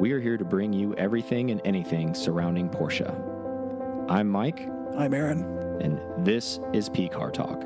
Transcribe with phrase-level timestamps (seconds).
[0.00, 3.08] we are here to bring you everything and anything surrounding Porsche.
[4.08, 5.42] I'm Mike, I'm Aaron.
[5.80, 7.62] and this is P Car Talk.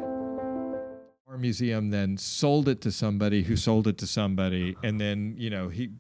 [1.29, 4.77] Our museum then sold it to somebody who sold it to somebody.
[4.85, 5.91] And then, you know, he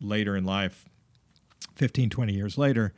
[0.00, 0.86] later in life,
[1.76, 2.92] 15, 20 years later,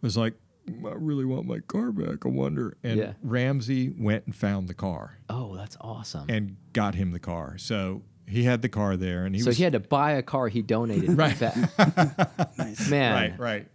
[0.00, 0.34] was like,
[0.66, 2.24] mm, I really want my car back.
[2.24, 2.76] I wonder.
[2.82, 3.12] And Yeah.
[3.22, 6.26] Ramsey went and found the car Oh, that's awesome.
[6.30, 7.58] and got him the car.
[7.58, 10.22] So he had the car there and he so was he had to buy a
[10.22, 11.16] car he donated.
[11.16, 11.38] Right.
[11.38, 11.56] back.
[12.58, 12.88] Nice.
[12.88, 13.66] Man, right, right.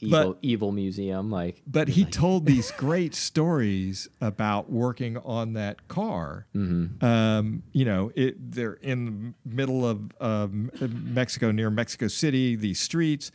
[0.00, 1.30] evil, evil museum.
[1.30, 6.46] Like, But he told these great stories about working on that car.
[6.54, 7.04] Mm-hmm.
[7.04, 12.80] Um, you know, it, they're in the middle of um, Mexico, near Mexico City, these
[12.80, 13.30] streets,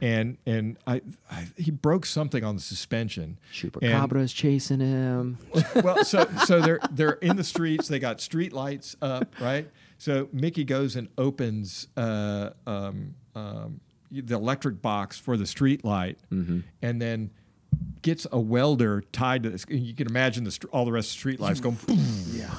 [0.00, 3.38] and and I, I he broke something on the suspension.
[3.62, 5.38] And- Chupacabra's chasing him.
[5.76, 7.88] well, so so they're they're in the streets.
[7.88, 9.68] They got street lights up, right?
[9.98, 13.80] So Mickey goes and opens uh, um, um,
[14.10, 16.62] the electric box for the street light, and
[17.02, 17.30] then
[18.02, 19.66] gets a welder tied to this.
[19.68, 21.76] You can imagine the str- all the rest of the street lights going.
[21.86, 21.98] boom.
[22.32, 22.50] Yeah.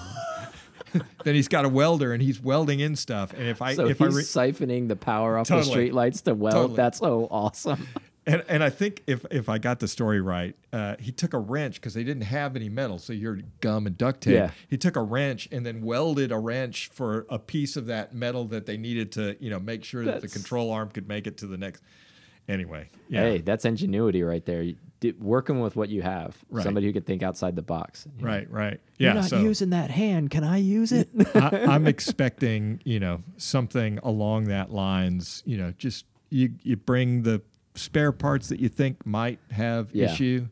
[1.23, 3.31] then he's got a welder and he's welding in stuff.
[3.33, 5.89] And if I So if he's I re- siphoning the power off the Totally.
[5.91, 6.53] streetlights to weld.
[6.55, 6.75] Totally.
[6.75, 7.87] That's so awesome.
[8.25, 11.39] And, and I think if, if I got the story right, uh, he took a
[11.39, 14.35] wrench because they didn't have any metal, so you're gum and duct tape.
[14.35, 14.51] Yeah.
[14.69, 18.45] He took a wrench and then welded a wrench for a piece of that metal
[18.45, 21.37] that they needed to, you know, make sure that the control arm could make it
[21.37, 21.81] to the next.
[22.47, 24.65] Anyway, yeah, Hey, that's ingenuity right there.
[24.99, 26.35] Did- working with what you have.
[26.49, 26.63] Right.
[26.63, 28.07] Somebody who could think outside the box.
[28.19, 29.21] right, right, You're yeah.
[29.21, 30.29] not so using that hand.
[30.31, 31.09] Can I use it?
[31.35, 35.41] I, I'm expecting, you know, something along that lines.
[35.45, 37.41] You know, just you you bring the
[37.75, 40.11] spare parts that you think might have Yeah.
[40.11, 40.47] issue,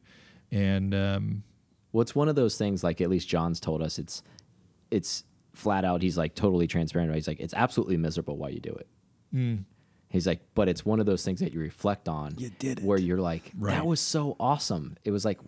[0.52, 1.44] and um,
[1.92, 2.84] well, it's one of those things.
[2.84, 4.24] Like at least John's told us, it's
[4.92, 6.02] it's flat out.
[6.02, 7.10] He's like totally transparent.
[7.10, 7.20] About it.
[7.20, 8.88] He's like, it's absolutely miserable why you do it.
[9.34, 9.64] Mm.
[10.10, 12.36] He's like, but it's one of those things that you reflect on.
[12.38, 12.86] You did it.
[12.86, 13.74] Where you're like, Right.
[13.74, 14.96] that was so awesome.
[15.04, 15.40] It was like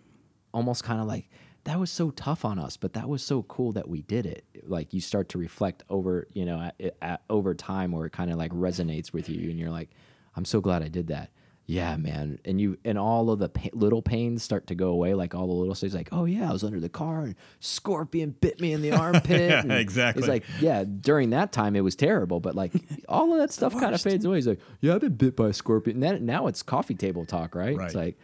[0.52, 1.30] almost kind of like
[1.64, 4.44] that was so tough on us, but that was so cool that we did it.
[4.66, 8.30] Like you start to reflect over, you know, at, at, over time, where it kind
[8.30, 9.88] of like resonates with you, and you're like,
[10.36, 11.30] I'm so glad I did that.
[11.70, 12.40] Yeah, man.
[12.44, 15.46] And you and all of the pa- little pains start to go away, like all
[15.46, 18.72] the little things, like, oh yeah, I was under the car and scorpion bit me
[18.72, 19.50] in the armpit.
[19.50, 20.20] Yeah, exactly.
[20.20, 22.72] It's like, yeah, during that time it was terrible, but like
[23.08, 24.38] all of that stuff kind of fades away.
[24.38, 25.96] He's like, yeah, I've been bit by a scorpion.
[25.96, 27.76] And then, now it's coffee table talk, right?
[27.76, 27.86] right?
[27.86, 28.18] It's like,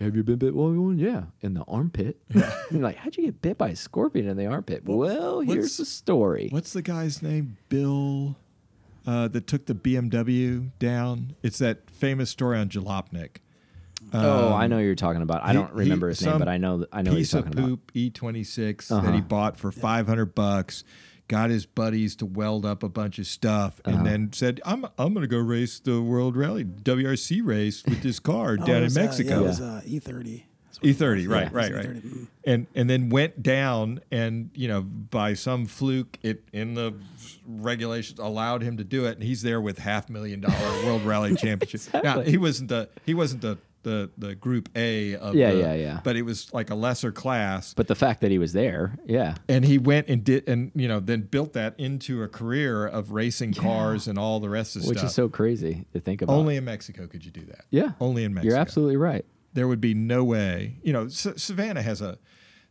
[0.00, 0.98] have you been bit by one?
[0.98, 2.18] Yeah, in the armpit.
[2.30, 4.84] You're like, how'd you get bit by a scorpion in the armpit?
[4.86, 6.48] Well, here's the story.
[6.50, 7.58] What's the guy's name?
[7.68, 8.36] Bill,
[9.06, 11.36] uh, that took the BMW down.
[11.42, 13.36] It's that famous story on Jalopnik.
[14.12, 15.42] oh, I know who you're talking about.
[15.42, 17.20] I Um, He- don't remember he- his name, but I know I know what you're
[17.20, 17.68] piece of talking about.
[17.68, 19.12] poop E26 that Uh-huh.
[19.12, 20.84] he bought for 500 bucks.
[21.28, 23.96] Got his buddies to weld up a bunch of stuff, Uh-huh.
[23.96, 28.02] and then said, "I'm I'm going to go race the World Rally WRC race with
[28.02, 30.44] this car Oh, down it in was, Mexico." yeah, it was uh, E30.
[30.82, 31.86] That's what it E30, right, Yeah, right, it right.
[31.86, 32.00] E30.
[32.02, 32.26] Mm.
[32.44, 36.94] and and then went down and you know by some fluke it in the
[37.46, 40.54] regulations allowed him to do it and he's there with half million dollar
[40.84, 45.36] world rally championship now he wasn't the he wasn't the the, the group a of
[45.36, 46.00] Yeah, the- yeah, yeah.
[46.02, 49.36] but it was like a lesser class But the fact that he was there, yeah.
[49.48, 53.12] and he went and did and you know then built that into a career of
[53.12, 56.20] racing cars and all the rest of the Which stuff is so crazy to think
[56.20, 56.32] about.
[56.34, 57.92] only in mexico could you do that yeah.
[58.00, 59.24] only in mexico You're absolutely right.
[59.56, 60.76] There would be no way.
[60.82, 62.18] You know, S- Savannah has a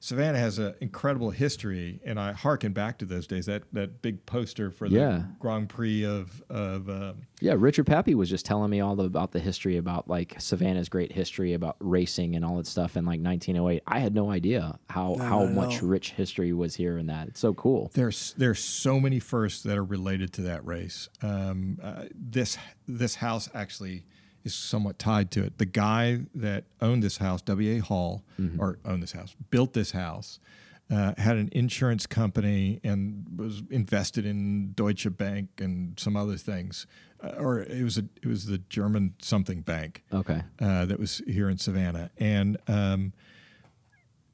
[0.01, 3.47] Savannah has an incredible history, and I hearken back to those days.
[3.47, 5.23] That that big poster for the Yeah.
[5.39, 9.39] Grand Prix of of um, Yeah, Richard Pappy was just telling me all about the
[9.39, 13.81] history about like Savannah's great history about racing and all that stuff in like 1908.
[13.87, 15.87] I had no idea how how not at much all.
[15.89, 17.29] rich history was here in that.
[17.29, 17.89] It's so cool.
[17.95, 21.09] there's there's so many firsts that are related to that race.
[21.23, 24.05] Um, uh, this this house actually
[24.45, 25.57] is somewhat tied to it.
[25.57, 27.77] The guy that owned this house, W.
[27.77, 27.79] A.
[27.79, 28.23] Hall,
[28.59, 30.39] or owned this house, built this house.
[30.87, 36.85] Uh, had an insurance company and was invested in Deutsche Bank and some other things,
[37.23, 40.43] uh, or it was a it was the German something bank Okay.
[40.59, 42.11] uh, that was here in Savannah.
[42.19, 43.13] And um,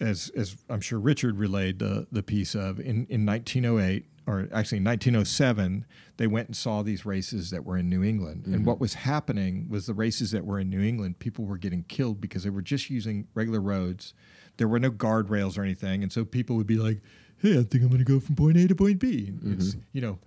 [0.01, 4.77] as as I'm sure Richard relayed the the piece of in in 1908 or actually
[4.77, 5.85] in 1907
[6.17, 8.45] they went and saw these races that were in New England.
[8.45, 11.83] And what was happening was the races that were in New England, people were getting
[11.83, 14.13] killed because they were just using regular roads.
[14.57, 17.01] There were no guardrails or anything, and so people would be like,
[17.37, 19.75] "Hey, I think I'm going to go from point A to point B." And It's
[19.93, 20.19] you know.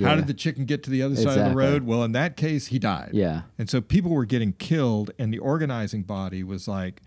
[0.00, 1.82] How did the chicken get to the other side of the road?
[1.82, 3.10] Well, in that case, he died.
[3.12, 3.42] Yeah.
[3.58, 7.02] And so people were getting killed, and the organizing body was like,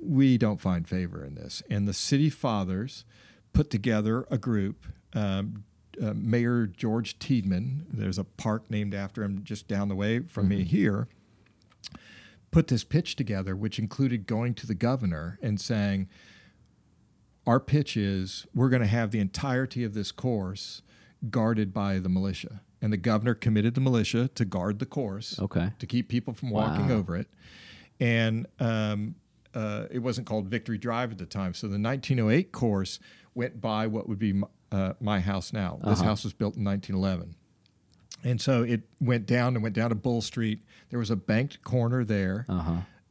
[0.00, 1.62] we don't find favor in this.
[1.68, 3.04] And the city fathers
[3.52, 4.86] put together a group.
[5.12, 5.64] Um,
[6.02, 10.48] uh, Mayor George Tiedeman, there's a park named after him just down the way from
[10.48, 11.08] me here.
[12.50, 16.08] put this pitch together, which included going to the governor and saying,
[17.46, 20.82] "Our pitch is we're going to have the entirety of this course
[21.30, 25.72] guarded by the militia." And the governor committed the militia to guard the course, Okay.
[25.78, 26.96] to keep people from walking Wow.
[26.96, 27.28] over it.
[27.98, 29.14] And um,
[29.54, 31.54] uh, it wasn't called Victory Drive at the time.
[31.54, 32.98] So the 1908 course
[33.34, 34.42] went by what would be
[34.74, 35.78] uh, my house now.
[35.84, 36.08] This Uh-huh.
[36.10, 37.36] house was built in 1911.
[38.24, 40.60] And so it went down and went down to Bull Street.
[40.90, 42.46] There was a banked corner there.
[42.48, 42.58] Uh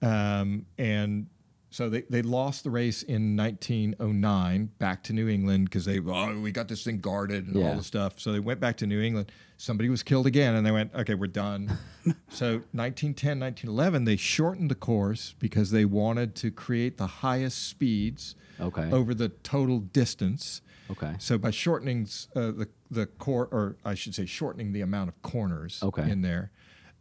[0.02, 0.08] huh.
[0.08, 1.28] Um, and
[1.70, 6.40] so they, they lost the race in 1909 back to New England because they, oh,
[6.40, 7.76] we got this thing guarded and all Yeah.
[7.76, 8.20] the stuff.
[8.20, 9.32] So they went back to New England.
[9.58, 11.68] Somebody was killed again and they went, okay, we're done.
[12.30, 18.36] so 1910, 1911, they shortened the course because they wanted to create the highest speeds
[18.60, 18.92] Okay.
[18.92, 20.62] over the total distance.
[20.92, 21.14] Okay.
[21.20, 25.22] So by shortening uh, the the core, or I should say, shortening the amount of
[25.22, 26.10] corners Okay.
[26.10, 26.52] in there,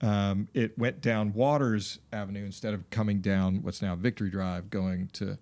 [0.00, 5.08] um, it went down Waters Avenue instead of coming down what's now Victory Drive, going
[5.14, 5.38] to.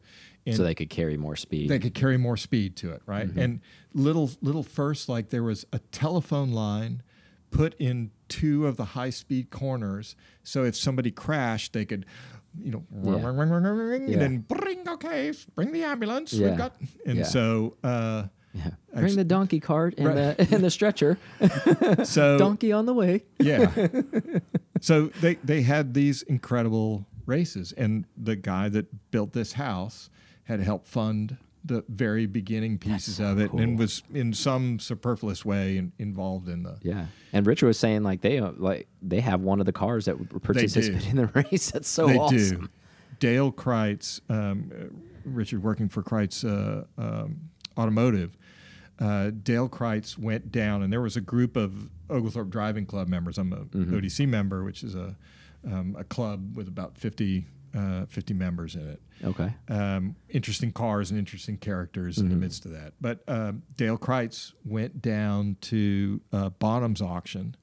[0.46, 1.68] And so they could carry more speed.
[1.68, 3.28] they could carry more speed to it, right?
[3.28, 3.38] Mm-hmm.
[3.38, 3.60] And
[3.94, 7.02] little little first, like there was a telephone line
[7.50, 12.06] put in two of the high speed corners, so if somebody crashed, they could.
[12.58, 13.26] You know, ring, Yeah.
[13.28, 14.12] ring, ring, ring, ring, ring, Yeah.
[14.14, 16.32] and then bring, okay, bring the ambulance.
[16.32, 16.48] Yeah.
[16.48, 16.76] We've got,
[17.06, 17.24] and Yeah.
[17.24, 18.70] so, uh, yeah.
[18.94, 20.36] Bring the donkey cart and Right.
[20.36, 21.16] the and the stretcher.
[22.04, 23.22] so donkey on the way.
[23.38, 23.70] Yeah.
[24.80, 30.10] so they they had these incredible races, and the guy that built this house
[30.44, 35.44] had helped fund the very beginning pieces so of it, and was in some superfluous
[35.44, 36.78] way in, involved in the.
[36.82, 37.06] Yeah.
[37.32, 40.18] And Richard was saying like they uh, like they have one of the cars that
[40.18, 41.70] would participate in the race.
[41.70, 42.60] That's so they awesome.
[42.62, 42.68] do.
[43.18, 44.84] Dale Critz, um, uh,
[45.24, 48.36] Richard working for Critz uh, um, Automotive.
[48.98, 53.38] Uh, Dale Critz went down, and there was a group of Oglethorpe Driving Club members.
[53.38, 53.94] I'm a Mm-hmm.
[53.96, 55.16] ODC member, which is a
[55.64, 57.46] um, a club with about 50,
[57.76, 59.02] uh, 50 members in it.
[59.24, 59.52] Okay.
[59.68, 62.40] Um, interesting cars and interesting characters in the Mm-hmm.
[62.40, 62.94] midst of that.
[63.00, 67.56] But um, Dale Critz went down to uh, Bonham's auction,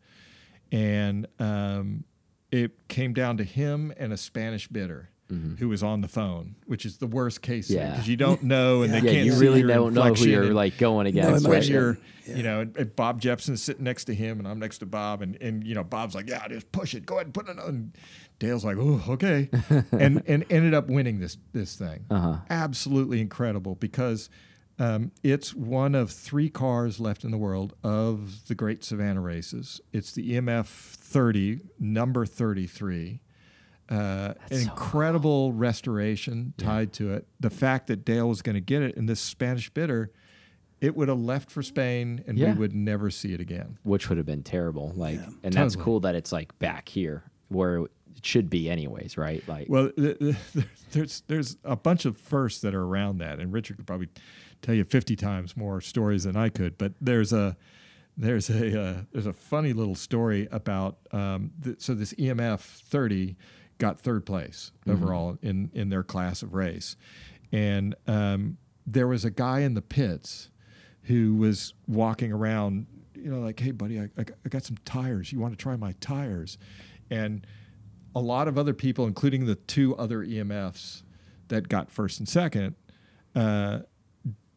[0.72, 2.04] and um,
[2.52, 5.10] it came down to him and a Spanish bidder.
[5.30, 7.78] Who was on the phone, which is the worst case Mm-hmm.
[7.80, 7.90] Yeah.
[7.92, 10.26] because you don't know and they Yeah, can't you see really your don't know who
[10.26, 11.44] you're and- like going No against.
[11.48, 11.68] when right?
[11.68, 12.36] you're, Yeah.
[12.38, 15.22] you know, and, and Bob Jepson's sitting next to him, and I'm next to Bob,
[15.22, 17.60] and and you know, Bob's like, yeah, just push it, go ahead and put it
[17.60, 17.92] on.
[18.40, 19.50] Dale's like, oh, okay,
[19.92, 22.06] and and ended up winning this this thing.
[22.10, 22.38] Uh-huh.
[22.50, 24.30] Absolutely incredible because.
[24.80, 29.82] Um, it's one of three cars left in the world of the Great Savannah races.
[29.92, 33.20] It's the EMF 30, number 33.
[33.90, 37.26] Uh, an so incredible restoration tied to it.
[37.40, 40.12] The fact that Dale was going to get it, and this Spanish bidder,
[40.82, 42.54] it would have left for Spain, and Yeah.
[42.54, 43.78] we would never see it again.
[43.84, 44.92] which would have been terrible.
[44.96, 45.30] Like, Yeah.
[45.44, 47.92] and that's cool that it's like back here where it
[48.24, 49.42] should be, anyways, right?
[49.48, 50.36] Like, Well, th- th-
[50.92, 54.10] there's there's a bunch of firsts that are around that, and Richard could probably
[54.62, 56.78] tell you 50 times more stories than I could.
[56.78, 57.56] But there's a
[58.18, 63.38] there's a uh, there's a funny little story about um, th- so this EMF 30
[63.78, 66.96] got third place overall in in their class of race,
[67.52, 70.50] and um, there was a guy in the pits
[71.04, 72.86] who was walking around,
[73.16, 75.32] you know, like, hey, buddy, I, I, got- some tires.
[75.32, 76.58] You want to try my tires?
[77.10, 77.48] And
[78.14, 81.04] a lot of other people, including the two other EMFs
[81.48, 82.76] that got first and second,
[83.36, 83.80] uh,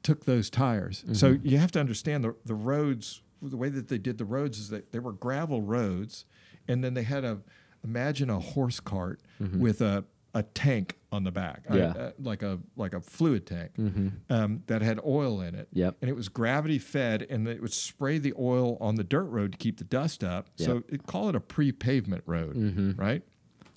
[0.02, 1.04] took those tires.
[1.12, 4.58] So you have to understand the, the roads, the way that they did the roads
[4.58, 6.24] is that they were gravel roads,
[6.66, 7.38] and then they had a,
[7.84, 9.20] imagine a horse cart
[9.58, 11.86] with a, a tank on the back, Yeah.
[11.98, 14.08] uh, like a like a fluid tank Mm-hmm.
[14.30, 15.68] um, that had oil in it.
[15.72, 15.96] Yep.
[16.00, 19.52] And it was gravity fed, and it would spray the oil on the dirt road
[19.52, 20.46] to keep the dust up.
[20.56, 23.22] So it, call it a pre-pavement road, right?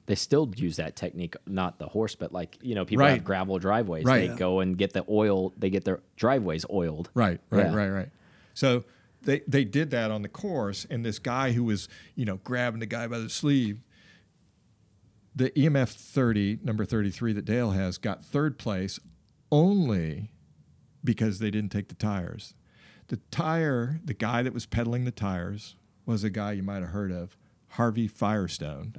[0.05, 3.57] they still use that technique, not the horse, but like, you know, people have gravel
[3.57, 4.03] driveways.
[4.03, 4.29] Right.
[4.31, 7.09] They go and get the oil, they get their driveways oiled.
[7.13, 7.73] Right, right, Yeah.
[7.73, 8.09] right, right.
[8.53, 8.83] So
[9.21, 12.81] they they did that on the course, and this guy who was you know grabbing
[12.81, 13.79] the guy by the sleeve,
[15.35, 18.99] the EMF thirty number thirty three that Dale has got third place
[19.51, 20.31] only
[21.03, 22.53] because they didn't take the tires.
[23.07, 25.75] The tire, the guy that was peddling the tires
[26.05, 27.37] was a guy you might have heard of,
[27.69, 28.93] Harvey Firestone,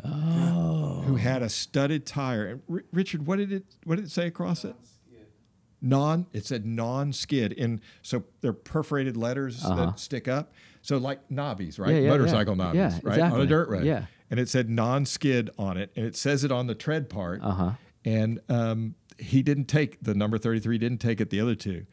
[1.06, 2.46] who had a studded tire.
[2.46, 4.74] And R- Richard, what did it what did it say across it?
[5.86, 9.74] non it said non-skid and so they're perforated letters Uh-huh.
[9.86, 12.64] that stick up so like knobbies right Yeah, yeah, motorcycle yeah.
[12.72, 14.06] knobbies right on a dirt road Yeah.
[14.34, 17.70] And it said non-skid on it and it says it on the tread part Uh-huh.
[18.04, 21.86] and um, he didn't take the number 33 didn't take it the other two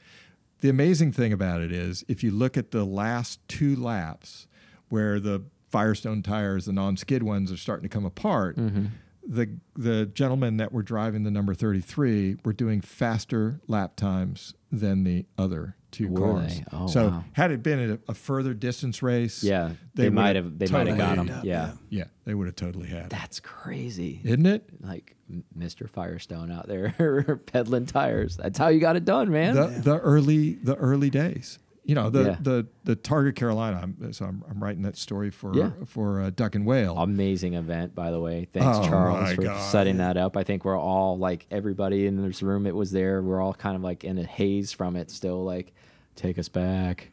[0.61, 4.47] the amazing thing about it is if you look at the last two laps
[4.89, 8.85] where the firestone tires the non-skid ones are starting to come apart Mm-hmm.
[9.23, 15.03] the the gentlemen that were driving the number 33 were doing faster lap times than
[15.03, 16.57] the other two Were cars.
[16.59, 16.63] they?
[16.71, 17.23] Oh, so wow.
[17.33, 20.57] had it been a, a further distance race, Yeah, they, would've might have.
[20.57, 21.27] They might have totally- got him.
[21.27, 21.71] Lined up, Yeah.
[21.89, 23.05] Yeah, they would have totally had.
[23.05, 23.09] it.
[23.09, 24.21] that's crazy.
[24.23, 24.69] Isn't it?
[24.81, 25.15] Like
[25.57, 25.89] Mr.
[25.89, 28.37] Firestone out there peddling tires.
[28.37, 29.55] That's how you got it done, man.
[29.55, 31.59] The the early the early days.
[31.83, 32.37] You know the Yeah.
[32.39, 33.79] the the Targa Carolina.
[33.81, 35.71] I'm, so I'm, I'm writing that story for Yeah.
[35.87, 36.95] for uh, Duck and Whale.
[36.97, 38.47] Amazing event, by the way.
[38.53, 39.71] Thanks, Oh, Charles, for God.
[39.71, 40.37] setting that up.
[40.37, 42.67] I think we're all like everybody in this room.
[42.67, 43.21] It was there.
[43.23, 45.09] We're all kind of like in a haze from it.
[45.09, 45.73] Still, like,
[46.15, 47.09] take us back.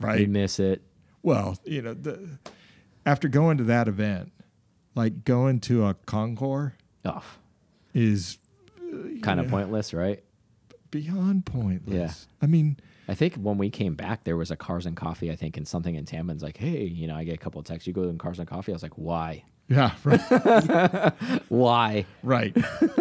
[0.00, 0.80] Right, we miss it.
[1.22, 2.38] Well, you know, the,
[3.04, 4.32] after going to that event,
[4.94, 6.72] like going to a Concours
[7.04, 7.22] Oh,
[7.92, 8.38] is
[9.22, 10.22] kind of pointless, right?
[10.90, 12.26] beyond pointless.
[12.30, 12.34] Yeah.
[12.40, 15.30] I mean, I think when we came back, there was a Cars and Coffee.
[15.30, 17.66] I think, and something in Taman's like, "Hey, you know, I get a couple of
[17.66, 17.86] texts.
[17.86, 19.44] You go to Cars and Coffee." I was like, "Why?
[19.70, 21.12] yeah, right.
[21.48, 22.06] Why?
[22.22, 22.56] right.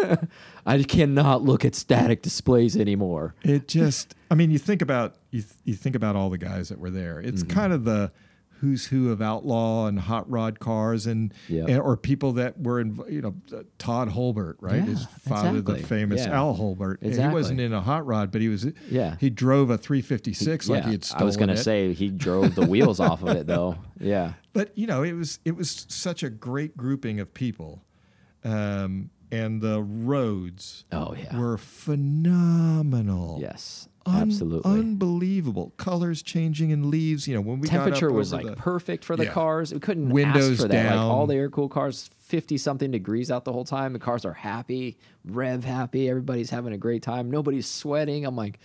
[0.66, 5.42] I cannot look at static displays anymore." It just, I mean, you think about you,
[5.42, 7.20] th- you think about all the guys that were there.
[7.20, 7.52] It's Mm-hmm.
[7.60, 8.12] kind of the
[8.60, 11.66] who's who of outlaw and hot rod cars and, Yeah.
[11.68, 15.62] and- or people that were in you know uh, Todd Holbert right Yeah, his father
[15.62, 16.36] the famous Yeah.
[16.38, 19.16] Al Holbert And he wasn't in a hot rod but he was Yeah.
[19.20, 21.58] he drove a 356 like yeah, he had stolen I was gonna it.
[21.58, 23.78] say he drove the wheels off of it though.
[24.00, 24.34] Yeah.
[24.54, 27.84] but you know it was it was such a great grouping of people
[28.44, 31.38] um, and the roads Oh yeah.
[31.38, 33.88] were phenomenal yes.
[34.08, 34.72] Un- absolutely.
[34.72, 37.28] unbelievable colors changing in leaves.
[37.28, 39.32] You know when we Temperature got up was like the, perfect for the Yeah.
[39.32, 39.74] cars.
[39.74, 40.84] We couldn't Windows ask for that.
[40.86, 41.12] Like down.
[41.12, 43.94] all the air cool cars, fifty something degrees out the whole time.
[43.94, 46.10] The cars are happy, rev happy.
[46.10, 47.30] Everybody's having a great time.
[47.32, 48.26] Nobody's sweating.
[48.26, 48.60] I'm like,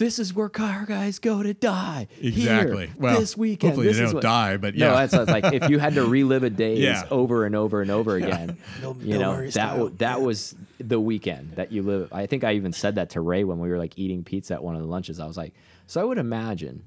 [0.00, 2.08] this is where car guys go to die.
[2.18, 2.90] Here, Exactly.
[2.98, 3.70] Well, this weekend.
[3.70, 4.92] hopefully this they is don't what- die, but No, yeah.
[5.06, 7.04] that's, that's like if you had to relive a day Yeah.
[7.10, 8.56] over and over and over again.
[8.80, 10.24] Bill- you Bill know that w- that Yeah.
[10.24, 12.12] was the weekend that you live.
[12.12, 14.64] I think I even said that to Ray when we were like eating pizza at
[14.64, 15.20] one of the lunches.
[15.20, 15.54] I was like,
[15.86, 16.82] so I would imagine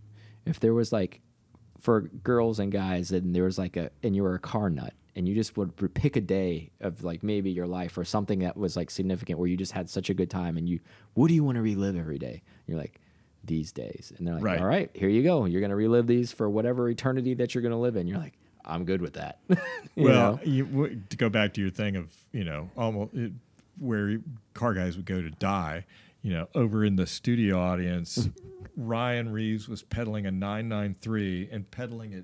[0.45, 1.21] if there was like
[1.79, 4.93] for girls and guys and there was like a and you were a car nut
[5.15, 8.57] and you just would pick a day of like maybe your life or something that
[8.57, 10.79] was like significant where you just had such a good time and you
[11.13, 12.41] what do you want to relive every day?
[12.41, 12.99] And you're like
[13.43, 14.59] these days and they're like Right.
[14.61, 17.61] all right here you go you're going to relive these for whatever eternity that you're
[17.61, 18.33] going to live in you're like
[18.63, 19.39] i'm good with that
[19.97, 23.31] well, you, w- to go back to your thing of you know almost it,
[23.79, 24.19] where
[24.53, 25.85] car guys would go to die.
[26.21, 28.29] You know, over in the studio audience,
[28.77, 32.23] Ryan Reeves was pedaling a 993 and pedaling it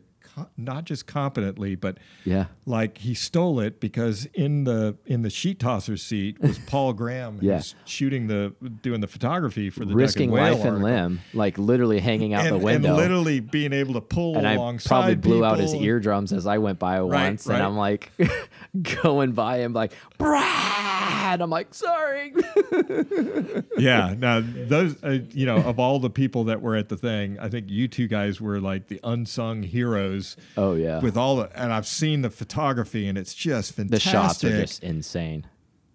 [0.57, 5.59] not just competently, but yeah like he stole it because in the in the sheet
[5.59, 7.57] tosser seat was Paul Graham Yeah.
[7.57, 12.33] who's shooting the doing the photography for the risking life and limb like literally hanging
[12.33, 14.55] out and, the window and literally being able to pull and I
[14.85, 17.55] probably blew out his eardrums as I went by once, right.
[17.55, 18.11] and I'm like
[19.03, 21.41] going by him like Brad.
[21.41, 22.33] I'm like sorry.
[23.77, 27.37] yeah now those uh, you know of all the people that were at the thing
[27.39, 30.18] i think you two guys were like the unsung heroes
[30.57, 33.91] oh yeah, with all the and i've seen the photography and it's just fantastic.
[33.91, 35.45] the shots are just insane.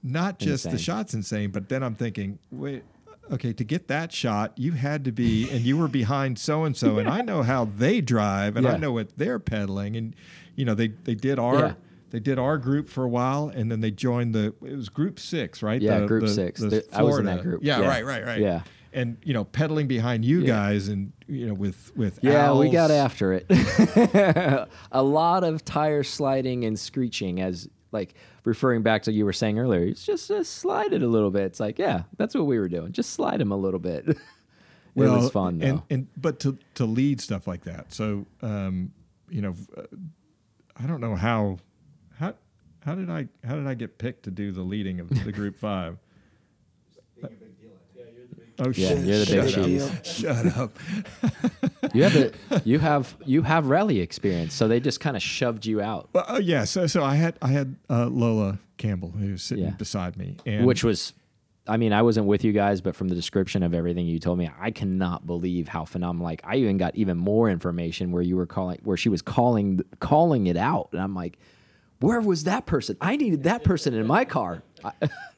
[0.02, 2.83] not just the shots insane but then i'm thinking wait
[3.33, 6.76] okay to get that shot you had to be and you were behind so and
[6.76, 10.14] so and i know how they drive and i know what they're pedaling and
[10.57, 11.73] you know they they did our Yeah.
[12.11, 15.19] they did our group for a while and then they joined the it was group
[15.19, 16.61] six right Yeah, The- group the- six.
[16.61, 17.61] The- I was in that group.
[17.64, 17.88] yeah, Yeah.
[17.88, 18.61] right right right Yeah.
[18.94, 20.46] And you know pedaling behind you Yeah.
[20.46, 23.46] guys and you know with with Yeah, we got after it.
[24.92, 29.58] a lot of tire sliding and screeching, as like referring back to you were saying
[29.58, 29.82] earlier.
[29.82, 31.42] It's just, just slide it a little bit.
[31.44, 32.92] It's like, yeah, that's what we were doing.
[32.92, 34.06] Just slide him a little bit.
[34.08, 34.18] it
[34.96, 35.66] was fun though.
[35.66, 38.92] and, and but to to lead stuff like that so um
[39.28, 39.82] you know uh,
[40.76, 41.58] i don't know how
[42.20, 42.32] how
[42.84, 45.56] how did i how did i get picked to do the leading of the group
[45.70, 45.98] five
[48.61, 48.99] Oh Yeah, shit!
[49.04, 49.66] you're the big Shut up.
[49.66, 50.16] cheese.
[50.18, 50.78] Shut up.
[51.94, 52.32] you have the,
[52.64, 56.25] you have you have rally experience, so they just kind of shoved you out, Well,
[56.28, 56.64] uh, yeah.
[56.64, 59.70] So, so I had I had uh, Lola Campbell who was sitting Yeah.
[59.70, 61.12] beside me, and which was.
[61.66, 64.38] I mean, I wasn't with you guys, but from the description of everything you told
[64.38, 66.26] me, I cannot believe how phenomenal.
[66.26, 69.80] Like, I even got even more information where you were calling, where she was calling,
[69.99, 71.38] calling it out, and I'm like,
[72.00, 72.99] where was that person?
[73.00, 74.62] I needed that person in my car.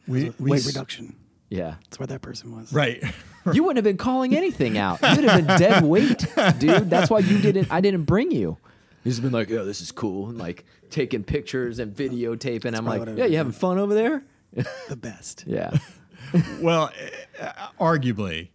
[0.08, 1.14] We, we Weight reduction.
[1.48, 2.72] Yeah, That's where that person was.
[2.72, 3.02] right.
[3.52, 5.00] you wouldn't have been calling anything out.
[5.02, 6.26] You'd have been dead weight,
[6.58, 6.90] dude.
[6.90, 7.70] That's why you didn't.
[7.70, 8.56] I didn't bring you.
[9.04, 12.76] He's been like, "Oh, this is cool," and like taking pictures and videotaping.
[12.76, 14.24] I'm like, "Yeah, would've you having fun over there?"
[14.88, 15.44] The best.
[15.46, 15.76] Yeah,
[16.60, 16.90] well,
[17.40, 18.48] uh, arguably,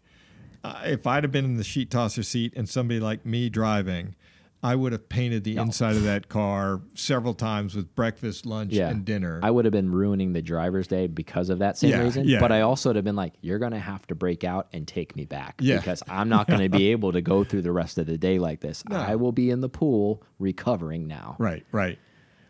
[0.64, 4.16] uh, if I'd have been in the sheet tosser seat and somebody like me driving,
[4.64, 5.64] I would have painted the No.
[5.64, 8.90] inside of that car several times with breakfast, lunch, Yeah.
[8.90, 9.40] and dinner.
[9.42, 12.28] I would have been ruining the driver's day because of that same Yeah, reason.
[12.28, 12.40] yeah.
[12.40, 14.88] But I also would have been like, you're going to have to break out and
[14.88, 15.78] take me back Yeah.
[15.78, 18.38] because I'm not going to be able to go through the rest of the day
[18.38, 18.84] like this.
[18.88, 18.98] No.
[18.98, 21.36] I will be in the pool recovering now.
[21.40, 21.98] Right, right.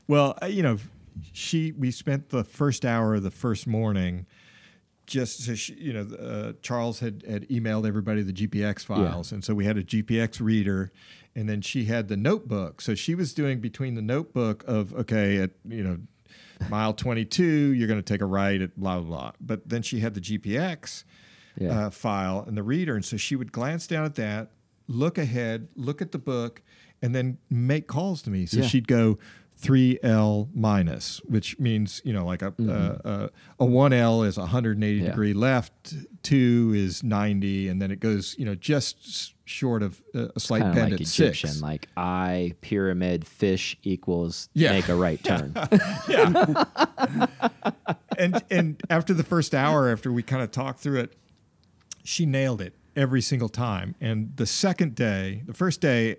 [0.08, 0.78] Well, uh, you know,
[1.32, 4.26] she we spent the first hour of the first morning
[5.12, 9.44] just so she, you know, uh, Charles had had emailed everybody the GPX files, and
[9.44, 10.90] so we had a GPX reader,
[11.36, 12.80] and then she had the notebook.
[12.82, 15.98] So she was doing between the notebook of okay, at you know,
[16.70, 19.32] mile twenty two, you're going to take a right at blah blah blah.
[19.42, 21.04] But then she had the GPX
[21.60, 21.88] Yeah.
[21.88, 24.52] uh, file and the reader, and so she would glance down at that,
[24.88, 26.62] look ahead, look at the book,
[27.02, 28.46] and then make calls to me.
[28.46, 28.68] So Yeah.
[28.68, 29.20] she'd go.
[29.62, 33.28] 3L minus, which means, you know, like a, uh, uh,
[33.60, 35.04] a 1L is 180 Mm-hmm.
[35.06, 35.10] Yeah.
[35.12, 40.28] degree left, 2 is 90, and then it goes, you know, just short of uh,
[40.36, 41.62] a slight bend like at Egyptian, 6.
[41.62, 44.72] like I pyramid fish equals Yeah.
[44.72, 45.54] make a right turn.
[46.10, 46.56] yeah.
[48.18, 51.14] and and after the first hour, after we kind of talked through it,
[52.04, 53.96] she nailed it every single time.
[54.02, 56.18] And the second day, the first day,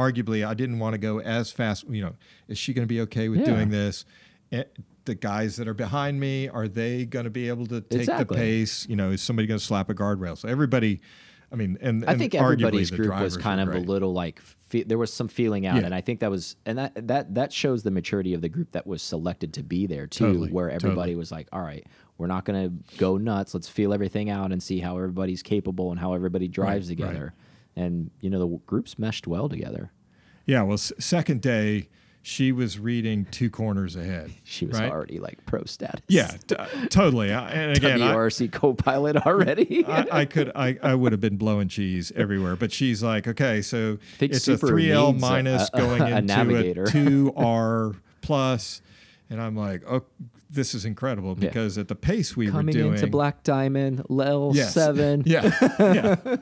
[0.00, 1.84] arguably, I didn't want to go as fast.
[1.88, 2.14] You know,
[2.48, 3.46] is she going to be okay with Yeah.
[3.46, 4.04] doing this?
[4.52, 4.64] Eh,
[5.06, 8.36] The guys that are behind me are they going to be able to take Exactly.
[8.36, 8.86] the pace?
[8.88, 10.36] You know, is somebody going to slap a guardrail?
[10.36, 11.00] So everybody,
[11.50, 14.98] I mean, and, I think everybody's group was kind of a little like fe- there
[14.98, 15.86] was some feeling out, Yeah.
[15.86, 18.70] and I think that was and that that that shows the maturity of the group
[18.72, 21.14] that was selected to be there too, Totally, where everybody totally.
[21.16, 21.84] was like, "All right,
[22.18, 23.52] we're not going to go nuts.
[23.54, 27.32] Let's feel everything out and see how everybody's capable and how everybody drives Right, right.
[27.80, 29.92] Together." And you know, the groups meshed well together.
[30.46, 30.62] Yeah.
[30.62, 31.88] Well, s- second day,
[32.22, 34.32] she was reading two corners ahead.
[34.44, 34.90] She was right?
[34.90, 36.02] already like pro status.
[36.08, 36.56] Yeah, t-
[36.88, 37.32] totally.
[37.32, 39.84] I- And again, I, WRC co-pilot already.
[39.86, 43.62] I, I could I, I would have been blowing cheese everywhere, but she's like, okay,
[43.62, 46.82] so it's a three L needs a- minus a- going a into navigator.
[46.84, 48.82] a two R plus,
[49.30, 50.02] and I'm like, oh,
[50.50, 51.46] this is incredible Yeah.
[51.48, 54.74] because at the pace we Coming were doing, into Black Diamond, L Yes.
[54.74, 55.22] seven.
[55.24, 56.36] yeah, yeah.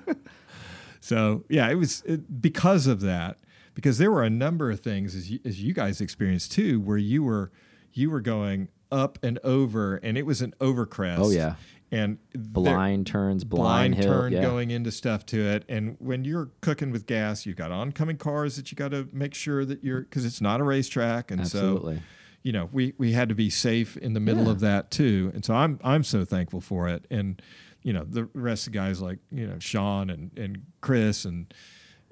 [1.09, 3.39] So yeah, it was it, because of that.
[3.75, 6.99] Because there were a number of things as you, as you guys experienced too, where
[6.99, 7.53] you were
[7.93, 11.19] you were going up and over, and it was an overcrest.
[11.19, 11.55] Oh, yeah.
[11.93, 12.43] and there-
[12.75, 14.13] Blind turns, blind, blind hill.
[14.13, 14.43] turn yeah.
[14.43, 15.65] going into stuff to it.
[15.69, 19.35] And when you're cooking with gas, you've got oncoming cars that you got to make
[19.35, 21.99] sure that you're because it's not a racetrack, and so
[22.43, 24.51] you know we we had to be safe in the middle Yeah.
[24.51, 25.31] of that too.
[25.35, 27.05] And so I'm I'm so thankful for it.
[27.11, 27.41] And
[27.83, 31.53] you know the rest of the guys like you know Sean and and Chris and.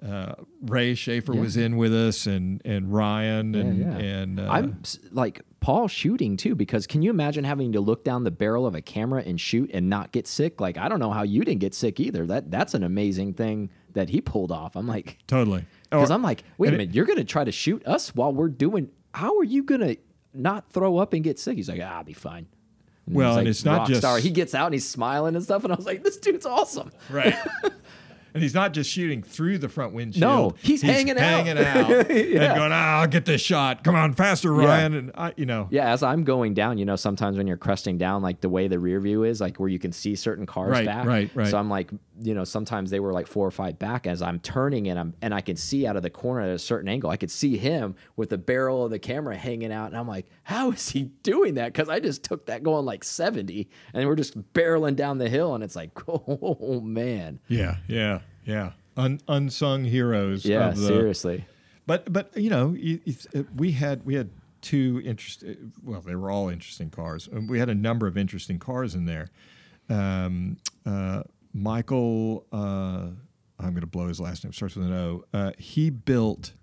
[0.07, 1.41] Uh, Ray Schaefer Yeah.
[1.41, 3.97] was in with us, and and Ryan, and yeah.
[3.97, 8.23] and uh, I'm like Paul shooting too because can you imagine having to look down
[8.23, 10.61] the barrel of a camera and shoot and not get sick?
[10.61, 12.27] Like I don't know how you didn't get sick either.
[12.27, 14.77] That that's an amazing thing that he pulled off.
[14.77, 17.53] I'm like totally because I'm like wait a and it- minute, you're gonna try to
[17.53, 18.91] shoot us while we're doing.
[19.15, 19.97] How are you gonna
[20.35, 21.57] not throw up and get sick?
[21.57, 22.49] He's like ah, I'll be fine.
[23.07, 24.19] And Well, he's and it's not just- star.
[24.19, 26.91] He gets out and he's smiling and stuff, and I was like, this dude's awesome.
[27.11, 27.35] Right.
[28.37, 30.21] and he's not just shooting through the front windshield.
[30.21, 31.47] No, he's hanging out.
[31.47, 32.43] hanging out Yeah.
[32.45, 33.83] and going, ah, I'll get this shot.
[33.85, 34.95] Come on, faster, Ryan.
[34.95, 37.99] And I, you know, Yeah, as I'm going down, you know, sometimes when you're cresting
[37.99, 40.71] down, like the way the rear view is, like where you can see certain cars
[40.71, 41.07] Right, back.
[41.07, 41.49] right, right.
[41.49, 44.39] So I'm like, you know, sometimes they were like four or five back as I'm
[44.41, 47.11] turning and I'm and I can see out of the corner at a certain angle.
[47.11, 50.27] I could see him with the barrel of the camera hanging out, and I'm like,
[50.45, 51.73] how is he doing that?
[51.73, 55.55] Because I just took that going like 70, and we're just barreling down the hill,
[55.55, 58.73] and it's like, oh man, yeah, yeah, yeah.
[58.97, 60.47] Un, unsung heroes.
[60.47, 61.45] yeah, of the, seriously,
[61.87, 62.75] But but you know,
[63.55, 64.31] we had we had
[64.63, 65.73] two interesting.
[65.85, 67.29] Well, they were all interesting cars.
[67.31, 69.31] Um, We had a number of interesting cars in there.
[69.91, 70.57] Um,
[70.87, 73.09] uh, Michael, uh,
[73.59, 74.53] I'm going to blow his last name.
[74.53, 75.25] Starts with an O.
[75.33, 76.55] Uh, he built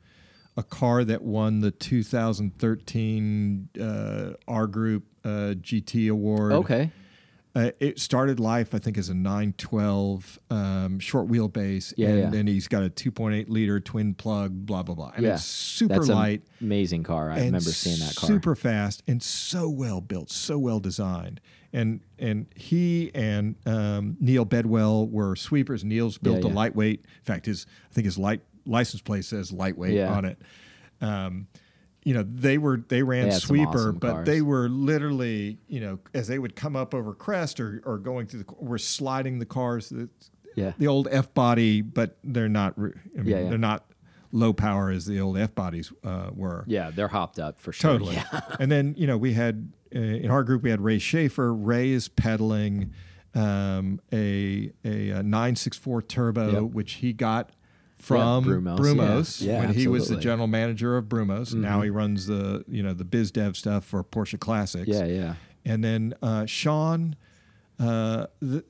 [0.58, 6.52] a car that won the 2013 uh, R Group uh, GT award.
[6.54, 6.92] okay,
[7.56, 12.30] Uh, it started life, I think, as a 912 um, short wheelbase, Yeah, and yeah.
[12.32, 15.94] then he's got a 2.8 liter twin plug, blah blah blah, and yeah, it's super
[15.96, 17.30] That's light amazing car.
[17.30, 18.28] I remember seeing that car.
[18.28, 21.42] super fast, and so well built, so well designed.
[21.72, 25.84] And and he and um, Neil Bedwell were sweepers.
[25.84, 27.02] Neil's built a lightweight.
[27.02, 30.40] In fact, his I think his light license plate says lightweight on it.
[31.02, 31.48] Um,
[32.06, 34.26] you know, they were they ran They sweeper, awesome but cars.
[34.26, 38.28] they were literally, you know, as they would come up over crest or, or going
[38.28, 39.90] through the, were sliding the cars.
[39.90, 40.10] The,
[40.56, 40.74] Yeah.
[40.78, 42.74] the old F body, but they're not.
[42.78, 42.94] I mean,
[43.26, 43.50] Yeah, yeah.
[43.50, 43.86] they're not
[44.32, 46.64] low power as the old F bodies uh, were.
[46.68, 47.92] Yeah, they're hopped up for sure.
[47.94, 48.16] Totally.
[48.16, 48.42] Yeah.
[48.60, 51.54] and then you know we had uh, in our group we had Ray Schaefer.
[51.54, 52.92] Ray is pedaling
[53.36, 56.74] um, a a, uh 964 turbo, Yep.
[56.74, 57.52] which he got
[58.04, 59.54] from Brumos, Brumos, yeah.
[59.54, 60.16] Yeah, when he was the.
[60.16, 60.22] Mm-hmm.
[60.22, 61.54] general manager of Brumos.
[61.54, 64.88] Now he runs the you know the biz dev stuff for Porsche Classics.
[64.88, 65.36] Yeah, yeah.
[65.66, 67.16] And then uh, Sean,
[67.80, 68.64] uh, the,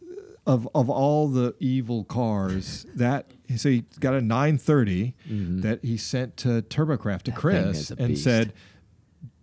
[0.46, 5.16] of of all the evil cars, that so he got a 930
[5.62, 7.36] that he sent to TurboCraft to Mm-hmm.
[7.36, 8.24] That Chris and beast.
[8.24, 8.54] said,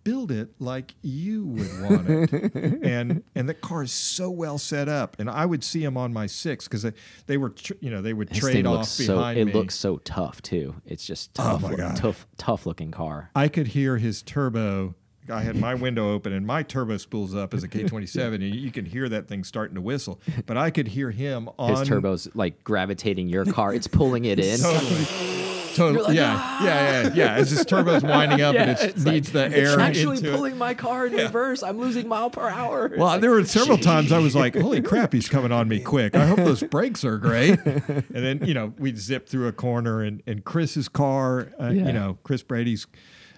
[0.03, 4.87] "Build it like you would want it." and and the car is so well set
[4.89, 6.93] up, and I would see him on my six because they,
[7.27, 9.53] they were tr- you know they would His trade off looks so behind it me.
[9.53, 10.75] looks so tough too.
[10.85, 11.95] It's just Oh tough, my look- God.
[11.95, 13.29] tough, tough looking car.
[13.35, 14.95] I could hear his turbo.
[15.29, 18.71] I had my window open and my turbo spools up as a K27, and you
[18.71, 20.19] can hear that thing starting to whistle.
[20.47, 23.71] But I could hear him on His turbo's like gravitating your car.
[23.73, 24.59] It's pulling it in.
[24.59, 25.60] Totally.
[25.75, 26.15] Totally.
[26.15, 27.33] yeah, yeah, yeah, yeah.
[27.35, 30.57] As his turbo's winding up and it needs like, the air It's actually into pulling
[30.57, 31.63] my car in reverse.
[31.63, 32.87] I'm losing mile per hour.
[32.87, 35.67] It's Well, like, there were several times I was like, "Holy crap, he's coming on
[35.67, 37.59] me quick!" I hope those brakes are great.
[37.65, 41.87] And then you know we'd zip through a corner, and and Chris's car, uh, Yeah.
[41.87, 42.87] you know Chris Brady's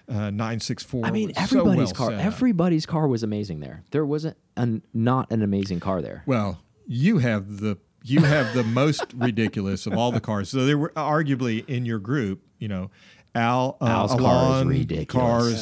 [0.08, 1.04] uh, nine six four.
[1.06, 2.12] I mean, was so everybody's well car.
[2.12, 3.84] Everybody's car was amazing there.
[3.90, 6.22] There wasn't an, not an amazing car there.
[6.26, 10.50] Well, you have the you have the most ridiculous of all the cars.
[10.50, 12.90] So they were arguably in your group, you know.
[13.36, 15.08] Al uh, Al's car is Alon ridiculous.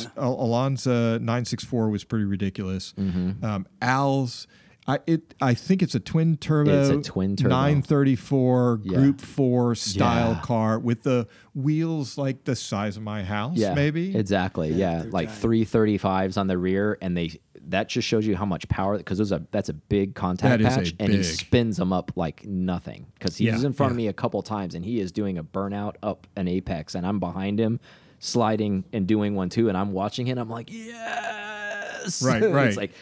[0.04, 2.92] Cars, Al- Alon's uh, 964 was pretty ridiculous.
[2.98, 3.42] Mm-hmm.
[3.42, 4.46] Um, Al's,
[4.86, 6.78] I it I think it's a twin turbo.
[6.82, 7.48] It's a twin turbo.
[7.50, 8.98] 934 Yeah.
[8.98, 10.40] Group Four style Yeah.
[10.42, 13.56] car with the wheels like the size of my house.
[13.56, 14.14] Yeah, maybe.
[14.16, 14.70] exactly.
[14.72, 15.40] Yeah, they're like giant.
[15.40, 18.98] three thirty fives on the rear, and they that just shows you how much power
[18.98, 22.44] because those are that's a big contact That patch, and he spins them up like
[22.44, 23.06] nothing.
[23.18, 25.44] Because he's Yeah, in front of me a couple times, and he is doing a
[25.44, 27.80] burnout up an apex, and I'm behind him,
[28.18, 30.38] sliding and doing one too, and I'm watching it.
[30.38, 32.68] I'm like, yes, Right, right.
[32.68, 32.92] it's like,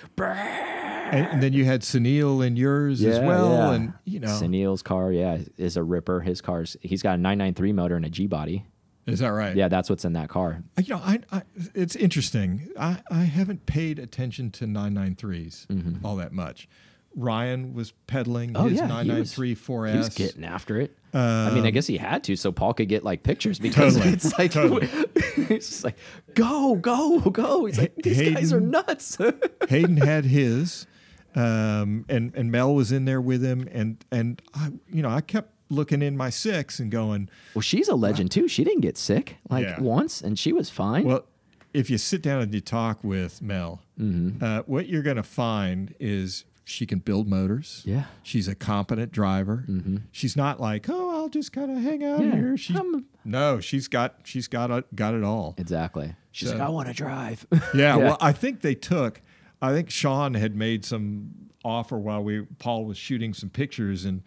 [1.13, 3.73] and, and then you had Sunil in yours as well, yeah.
[3.73, 6.21] and you know, Sunil's car, yeah, is a ripper.
[6.21, 8.65] His car's he's got a 993 motor and a G body.
[9.07, 9.57] Is that right?
[9.57, 10.63] Yeah, that's what's in that car.
[10.83, 11.43] You know, I, I
[11.75, 12.69] it's interesting.
[12.79, 16.69] I, I haven't paid attention to 993s all that much.
[17.17, 18.57] Ryan was peddling Mm-hmm.
[18.65, 19.93] Oh his yeah, he was- 4S.
[19.93, 20.97] He was getting after it.
[21.13, 24.13] I mean, I guess he had to, so Paul could get like pictures because Totally,
[24.15, 24.89] it's like totally.
[25.55, 25.97] it's like
[26.35, 27.65] go, go, go.
[27.65, 29.19] He's like these guys are nuts.
[29.69, 30.87] Hayden had his,
[31.35, 35.21] um, and and Mel was in there with him, and and I, you know, I
[35.21, 38.49] kept looking in my six and going, well, she's a legend too.
[38.49, 39.81] She didn't get sick like Yeah.
[39.81, 41.05] once, and she was fine.
[41.05, 41.25] Well,
[41.73, 44.43] if you sit down and you talk with Mel, Mm-hmm.
[44.43, 47.83] uh, what you're going to find is she can build motors.
[47.85, 48.05] Yeah.
[48.23, 49.67] She's a competent driver.
[50.11, 52.57] She's not like, oh, I'll just kind of hang out Yeah, here.
[52.57, 55.55] She, I'm- no, she's got she's got it, got it all.
[55.59, 56.15] exactly.
[56.33, 57.47] She's like, I want to drive.
[57.75, 59.21] Yeah, Well, I think they took.
[59.61, 64.23] I think Sean had made some offer while we Paul was shooting some pictures, and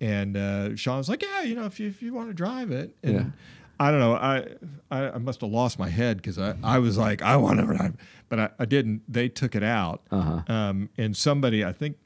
[0.00, 2.70] and uh, Sean was like, yeah, you know, if you if you want to drive
[2.70, 3.24] it, and Yeah.
[3.80, 4.46] I don't know, I
[4.90, 7.66] I, I must have lost my head because I, I was like, I want to
[7.66, 7.94] drive,
[8.28, 9.02] but I, I didn't.
[9.08, 10.42] They took it out, Uh-huh.
[10.52, 11.96] um, and somebody I think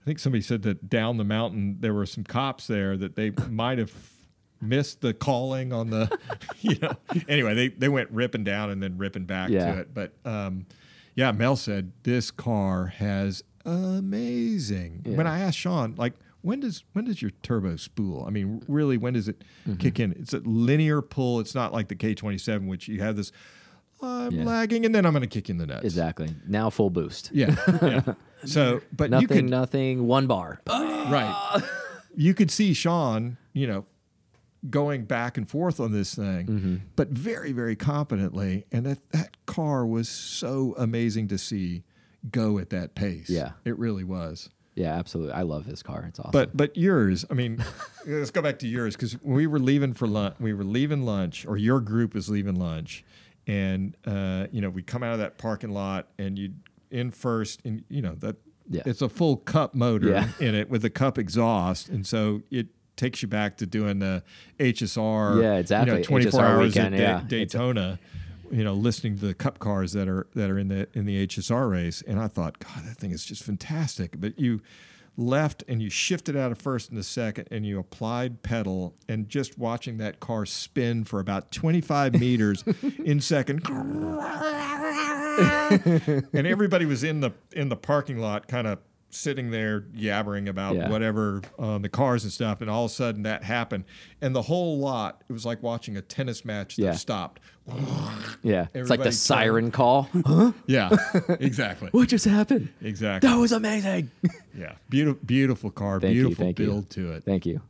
[0.00, 3.30] I think somebody said that down the mountain there were some cops there that they
[3.50, 3.92] might have
[4.60, 6.18] missed the calling on the
[6.60, 6.92] you know
[7.28, 9.72] anyway they they went ripping down and then ripping back Yeah.
[9.74, 10.66] to it but um
[11.14, 17.04] yeah mel said this car has amazing when i asked sean like when does when
[17.04, 19.76] does your turbo spool i mean really when does it Mm-hmm.
[19.78, 23.32] kick in it's a linear pull it's not like the k27 which you have this
[24.00, 24.44] i'm Yeah.
[24.44, 26.34] lagging and then i'm going to kick you in the nuts exactly.
[26.46, 27.30] Now full boost.
[27.32, 30.06] yeah yeah so but Nothing, you could nothing.
[30.06, 30.60] One bar.
[30.68, 31.62] right
[32.14, 33.84] you could see sean you know
[34.70, 36.76] going back and forth on this thing Mm-hmm.
[36.96, 41.84] but very very competently and that that car was so amazing to see
[42.30, 43.52] go at that pace Yeah.
[43.64, 45.32] it really was Yeah, absolutely.
[45.32, 46.04] I love his car.
[46.08, 46.30] It's awesome.
[46.32, 47.64] but but yours i mean
[48.06, 51.44] let's go back to yours because we were leaving for lunch we were leaving lunch
[51.46, 53.04] or your group was leaving lunch
[53.46, 56.52] and uh, you know we come out of that parking lot and you
[56.90, 58.36] in first and you know that
[58.70, 58.82] Yeah.
[58.86, 60.28] it's a full cup motor Yeah.
[60.40, 64.22] in it with a cup exhaust and so it takes you back to doing the
[64.58, 65.92] hsr Yeah, exactly.
[65.92, 67.22] you know, 24 hours weekend, at Da- yeah.
[67.26, 67.98] daytona
[68.50, 71.26] you know listening to the cup cars that are that are in the in the
[71.26, 74.20] hsr race and i thought god that thing is just fantastic.
[74.20, 74.60] But you
[75.16, 79.28] left and you shifted out of first and the second and you applied pedal and
[79.28, 82.62] just watching that car spin for about 25 meters
[83.04, 83.60] in second
[86.32, 88.78] and everybody was in the in the parking lot kind of
[89.10, 90.90] sitting there yabbering about Yeah.
[90.90, 93.84] whatever on the cars and stuff and all of a sudden that happened
[94.20, 96.92] and the whole lot it was like watching a tennis match that Yeah.
[96.92, 97.40] stopped
[98.42, 100.08] yeah, it's like everybody the siren call.
[100.26, 100.52] Huh?
[100.66, 100.90] yeah
[101.40, 102.68] exactly what just happened?
[102.82, 104.10] exactly That was amazing.
[104.56, 106.66] yeah beautiful beautiful car Thank you, beautiful thank you.
[106.66, 107.60] build to it Thank you.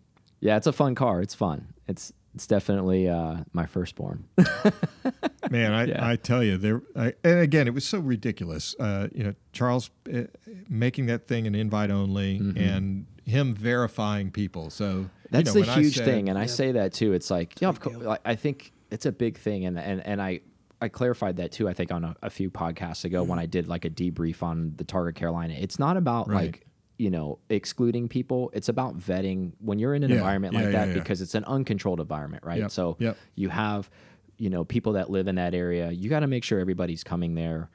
[0.40, 1.20] Yeah, it's a fun car.
[1.20, 1.66] It's fun.
[1.88, 4.24] It's it's definitely uh, my firstborn.
[5.50, 6.06] Man, I, Yeah.
[6.08, 6.82] I tell you, there.
[6.96, 8.74] I, and again, it was so ridiculous.
[8.78, 10.22] Uh, you know, Charles uh,
[10.68, 14.70] making that thing an invite only, and him verifying people.
[14.70, 15.06] So Mm-hmm.
[15.30, 17.12] That's you know, the huge said- thing, and I say that too.
[17.12, 18.18] It's like, yeah, a of course.
[18.24, 20.40] I think it's a big thing, and and and I
[20.80, 21.68] I clarified that too.
[21.68, 24.72] I think on a, a few podcasts ago when I did like a debrief on
[24.76, 25.52] the Targa Carolina.
[25.58, 26.46] It's not about Right.
[26.46, 26.66] like
[26.98, 28.50] you know excluding people.
[28.52, 31.34] It's about vetting when you're in an Yeah, environment yeah, like yeah, that because it's
[31.34, 32.58] an uncontrolled environment, right?
[32.58, 33.16] Yep, So yep.
[33.34, 33.88] you have
[34.36, 35.90] you know people that live in that area.
[35.90, 37.70] You got to make sure everybody's coming there.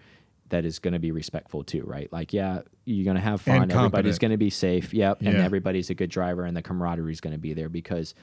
[0.49, 2.11] That is going to be respectful too, right?
[2.13, 3.69] Like, yeah, you're going to have fun.
[3.85, 4.93] Everybody's going to be safe.
[4.93, 8.13] Yep, and everybody's a good driver, and the camaraderie is going to be there because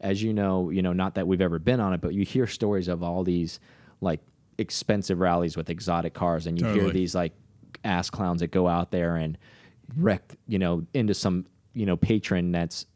[0.00, 2.46] as you know, you know, not that we've ever been on it, but you hear
[2.46, 3.60] stories of all these
[4.00, 4.20] like
[4.58, 7.32] expensive rallies with exotic cars, and you hear these like
[7.84, 9.38] ass clowns that go out there and
[9.96, 12.86] wreck, you know, into some you know patron that's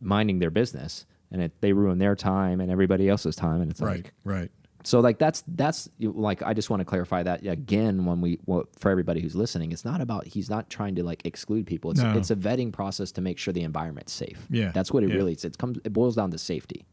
[0.00, 3.80] minding their business, and it, they ruin their time and everybody else's time, and it's
[3.80, 4.50] right, like right.
[4.84, 8.64] so like that's that's like I just want to clarify that again when we well,
[8.78, 11.90] for everybody who's listening, it's not about he's not trying to like exclude people.
[11.90, 12.16] It's No.
[12.16, 14.46] it's a vetting process to make sure the environment's safe.
[14.50, 15.16] Yeah, that's what it yeah.
[15.16, 15.44] really is.
[15.44, 16.86] It comes it boils down to safety.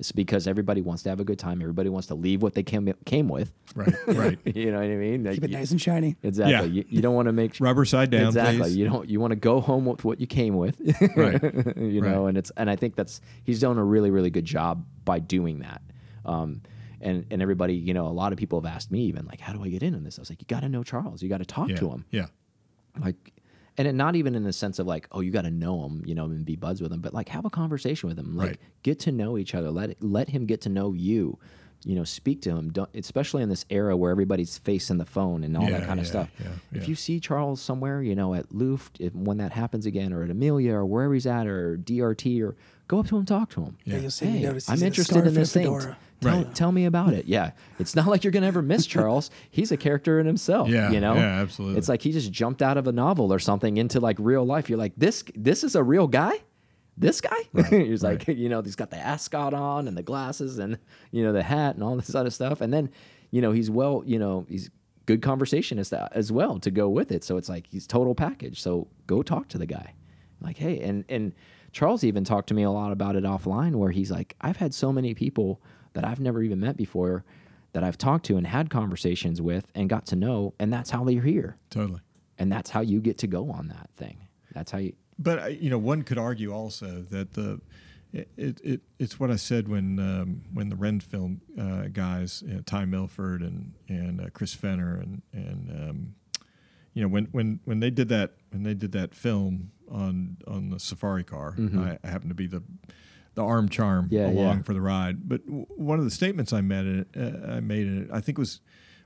[0.00, 1.60] It's because everybody wants to have a good time.
[1.60, 3.52] Everybody wants to leave what they came came with.
[3.76, 4.38] Right, right.
[4.56, 5.24] you know what I mean?
[5.24, 6.16] Like, Keep it you- nice and shiny.
[6.22, 6.52] exactly.
[6.52, 6.62] Yeah.
[6.62, 8.58] You, you don't want to make Rubber side down, exactly.
[8.62, 8.76] please.
[8.78, 9.08] You don't.
[9.08, 10.80] You want to go home with what you came with,
[11.16, 11.40] Right.
[11.76, 12.26] you know.
[12.26, 15.58] And it's and I think that's he's done a really really good job by doing
[15.60, 15.82] that.
[16.24, 16.62] Um,
[17.02, 19.52] and and everybody, you know, a lot of people have asked me even like, how
[19.52, 20.18] do I get in on this?
[20.18, 21.22] I was like, you got to know Charles.
[21.22, 22.04] You got to talk Yeah, to him.
[22.10, 22.26] yeah,
[22.98, 23.32] Like,
[23.80, 26.02] and it, not even in the sense of like, oh, you got to know him,
[26.04, 28.36] you know, and be buds with him, but like have a conversation with him.
[28.36, 28.60] Like, Right.
[28.82, 29.70] get to know each other.
[29.70, 31.38] Let let him get to know you.
[31.82, 32.70] You know, speak to him.
[32.72, 35.98] Don't, especially in this era where everybody's facing the phone and all Yeah, that kind
[35.98, 36.28] of stuff.
[36.38, 36.88] yeah, If yeah.
[36.90, 40.28] you see Charles somewhere, you know, at Luft, if, when that happens again, or at
[40.30, 42.54] Amelia, or wherever he's at, or DRT, or
[42.86, 43.78] go up to him, talk to him.
[43.86, 44.00] Yeah, Yeah.
[44.02, 44.26] you'll see.
[44.26, 45.64] Hey, you I'm he's in a interested in this thing.
[46.20, 46.54] Tell, Right.
[46.54, 47.26] tell me about it.
[47.26, 49.30] Yeah, it's not like you're gonna ever miss Charles.
[49.50, 50.68] He's a character in himself.
[50.68, 51.14] Yeah, you know.
[51.14, 51.78] yeah, absolutely.
[51.78, 54.68] It's like he just jumped out of a novel or something into like real life.
[54.68, 56.34] You're like, this this is a real guy.
[56.96, 57.36] This guy.
[57.70, 60.78] he's like, you know, he's got the ascot on and the glasses and
[61.10, 62.60] you know the hat and all this other stuff.
[62.60, 62.90] And then,
[63.30, 64.68] you know, he's well, you know, he's
[65.06, 67.24] good conversationist as well to go with it.
[67.24, 68.60] So it's like he's total package.
[68.60, 69.94] So go talk to the guy.
[70.42, 71.32] Like, hey, and and
[71.72, 74.74] Charles even talked to me a lot about it offline where he's like, I've had
[74.74, 75.62] so many people
[75.94, 77.24] that I've never even met before
[77.72, 81.04] that I've talked to and had conversations with and got to know, and that's how
[81.04, 81.56] they're here.
[81.70, 82.00] totally.
[82.38, 84.16] And that's how you get to go on that thing.
[84.54, 87.60] That's how you But uh, you know, one could argue also that the
[88.12, 92.42] it, it, it it's what I said when um, when the Ren film uh, guys,
[92.46, 96.14] you know, Ty Milford and and uh, Chris Fenner and and um,
[96.94, 100.70] you know when when when they did that when they did that film on on
[100.70, 102.62] the safari car, I, I happened to be the
[103.34, 104.08] the arm charm.
[104.10, 104.62] Yeah, along yeah.
[104.62, 105.28] for the ride.
[105.28, 108.10] But w- one of the statements I made in it, uh, I made in it,
[108.12, 108.60] I think was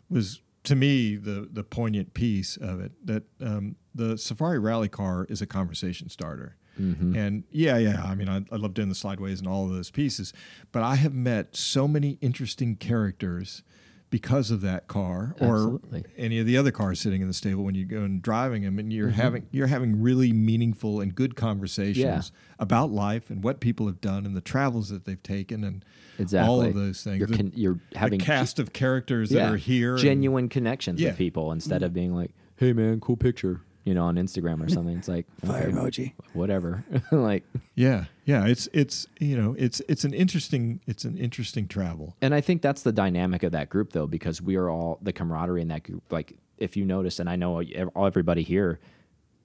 [0.09, 5.27] was to me the the poignant piece of it that um, the Safari Rally car
[5.29, 6.57] is a conversation starter.
[6.81, 7.15] Mm-hmm.
[7.15, 9.93] And yeah, yeah, I mean, I, I love doing the slideways and all of those
[9.93, 10.33] pieces,
[10.73, 13.63] but I have met so many interesting characters
[14.11, 16.05] because of that car or Absolutely.
[16.17, 18.79] any of the other cars sitting in the stable when you go and driving them
[18.79, 18.97] and Mm-hmm.
[18.97, 24.01] you're having you're having really meaningful and good conversations about life and what people have
[24.01, 25.85] done and the travels that they've taken and
[26.19, 27.19] exactly all of those things.
[27.19, 29.93] You're, con- you're the having cast of characters yeah, that are here.
[29.95, 31.09] and- genuine connections Yeah.
[31.09, 34.69] with people instead of being like, "Hey man, cool picture," you know, on Instagram or
[34.69, 34.97] something.
[34.97, 36.13] It's like Fire okay, emoji.
[36.33, 36.85] whatever.
[37.13, 37.45] like,
[37.75, 38.47] yeah, yeah.
[38.47, 42.17] It's it's you know it's it's an interesting it's an interesting travel.
[42.21, 45.13] and I think that's the dynamic of that group though, because we are all the
[45.13, 46.03] camaraderie in that group.
[46.11, 48.81] Like, if you notice, and I know ev- everybody here.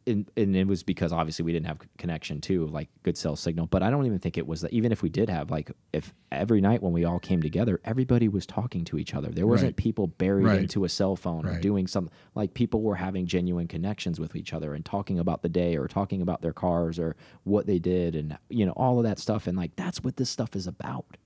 [0.10, 3.68] And, and it was because obviously we didn't have connection to like good cell signal
[3.68, 6.14] but i don't even think it was that even if we did have like if
[6.32, 9.30] every night when we all came together everybody was talking to each other.
[9.30, 9.76] There wasn't Right.
[9.78, 10.60] people buried Right.
[10.60, 14.52] into a cell phone or doing some like people were having genuine connections with each
[14.54, 18.16] other and talking about the day or talking about their cars or what they did
[18.16, 19.48] and you know all of that stuff.
[19.48, 21.18] And like that's what this stuff is about.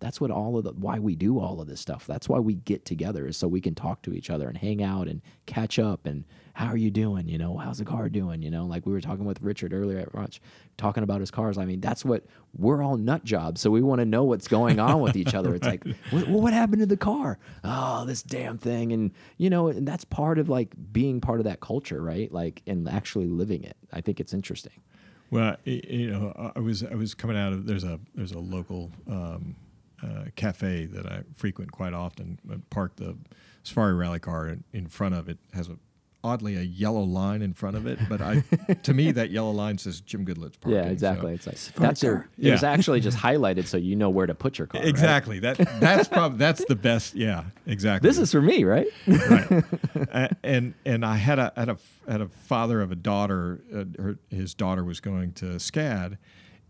[0.00, 2.06] That's what all of the why we do all of this stuff.
[2.06, 4.82] That's why we get together is so we can talk to each other and hang
[4.82, 6.24] out and catch up and
[6.60, 7.26] how are you doing?
[7.26, 8.42] You know how's the car doing?
[8.42, 10.40] You know like we were talking with richard earlier at lunch
[10.76, 11.56] talking about his cars.
[11.58, 12.24] I mean that's what
[12.56, 15.54] we're all nut jobs so we want to know what's going on with each other.
[15.54, 17.38] It's like what, what happened to the car?
[17.64, 18.92] Oh this damn thing.
[18.92, 22.30] And you know and that's part of like being part of that culture right?
[22.30, 23.76] Like and actually living it.
[23.92, 24.82] I think it's interesting.
[25.30, 28.38] Well, you know, I- I was I was coming out of there's a there's a
[28.38, 29.56] local um,
[30.02, 32.38] uh, cafe that I frequent quite often.
[32.50, 33.16] I park the
[33.62, 35.38] Safari Rally car in, in front of it.
[35.54, 35.76] Has a
[36.22, 38.42] oddly a yellow line in front of it, but I
[38.82, 40.76] to me that yellow line says Jim Goodlett's parking.
[40.78, 41.32] Yeah, so- exactly.
[41.34, 42.14] It's like fun that's your.
[42.16, 42.28] car.
[42.38, 44.80] It was actually just highlighted so you know where to put your car.
[44.80, 44.88] right?
[44.88, 45.38] Exactly.
[45.40, 47.14] That that's probably that's the best.
[47.14, 48.08] Yeah, exactly.
[48.08, 48.86] This is for me, right?
[49.06, 49.64] right.
[50.12, 51.76] Uh, and and I had a had a
[52.08, 53.60] had a father of a daughter.
[53.72, 56.16] Uh, her, his daughter was going to SCAD,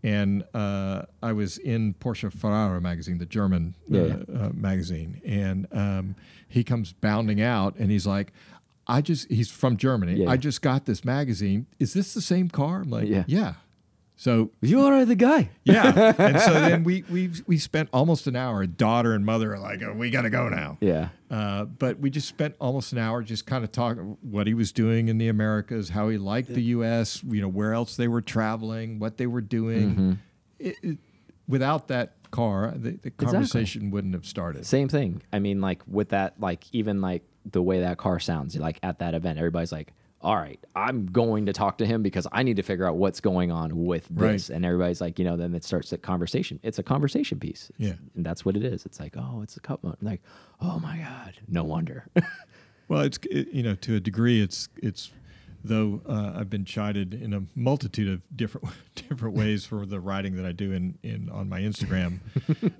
[0.03, 5.67] and uh, I was in Porsche Fahrer magazine, the German uh, Yeah, Uh, magazine, and
[5.71, 6.15] um,
[6.47, 8.31] he comes bounding out, and he's like.
[8.87, 10.21] I just he's from Germany.
[10.23, 10.29] Yeah.
[10.29, 11.67] I just got this magazine.
[11.79, 12.81] Is this the same car?
[12.81, 13.23] I'm like, Yeah.
[13.27, 13.53] yeah.
[14.15, 15.49] So You are the guy.
[15.63, 18.67] yeah, and so then we we we spent almost an hour.
[18.67, 20.77] Daughter and mother are like, oh, we got to go now.
[20.79, 21.09] Yeah.
[21.31, 24.71] Uh, but we just spent almost an hour just kind of talking what he was
[24.71, 28.21] doing in the Americas, how he liked the U.S., you know, where else they were
[28.21, 29.89] traveling, what they were doing.
[29.89, 30.11] Mm-hmm.
[30.59, 30.97] It, it,
[31.47, 34.65] without that car, the, the conversation wouldn't have started.
[34.67, 35.21] Same thing.
[35.33, 38.99] I mean, like with that, like even like the way that car sounds, like at
[38.99, 42.57] that event, everybody's like, "All right, I'm going to talk to him because I need
[42.57, 44.55] to figure out what's going on with this." Right.
[44.55, 46.59] And everybody's like, you know, then it starts a conversation.
[46.63, 47.71] It's a conversation piece.
[47.77, 47.93] Yeah.
[48.15, 48.85] and that's what it is.
[48.85, 49.83] It's like, oh, it's a cup.
[49.83, 50.21] mo- Like,
[50.61, 52.05] oh my god, no wonder.
[52.87, 55.11] Well, it's it, you know to a degree, it's it's
[55.63, 60.35] though uh, I've been chided in a multitude of different different ways for the writing
[60.37, 62.19] that I do in, in on my Instagram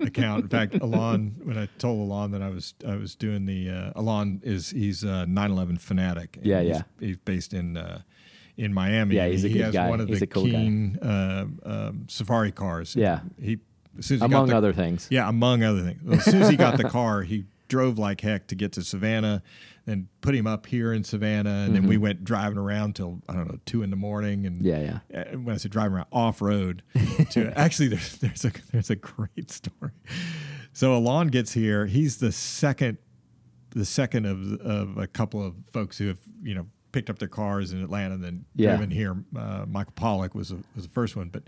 [0.00, 0.42] account.
[0.44, 3.92] In fact, Alon, when I told Alon that I was I was doing the uh,
[3.94, 6.36] Alon is he's a 911 fanatic.
[6.38, 6.82] and Yeah, he's, yeah.
[7.00, 7.76] He's based in.
[7.76, 8.02] Uh,
[8.58, 9.88] in Miami, Yeah, he's a he good has guy.
[9.88, 12.94] one of He's the cool keen uh, um, safari cars.
[12.94, 13.20] Yeah.
[13.40, 13.58] he
[13.98, 15.08] as as he got Among the- other things.
[15.10, 16.02] yeah, among other things.
[16.04, 18.82] Well, as soon as he got the car, he drove like heck to get to
[18.84, 19.42] Savannah,
[19.86, 23.34] and put him up here in Savannah, and then we went driving around till I
[23.34, 24.46] don't know two in the morning.
[24.46, 24.66] And Mm-hmm.
[24.66, 25.20] Yeah, yeah.
[25.32, 26.82] uh, when I say driving around off road,
[27.30, 29.92] to actually there's there's a there's a great story.
[30.72, 31.86] So Alon gets here.
[31.86, 32.98] He's the second
[33.70, 37.28] the second of of a couple of folks who have you know picked up their
[37.28, 38.76] cars in Atlanta and then Yeah.
[38.76, 39.16] driven here.
[39.36, 41.44] Uh, Michael Pollock was a, was the first one, but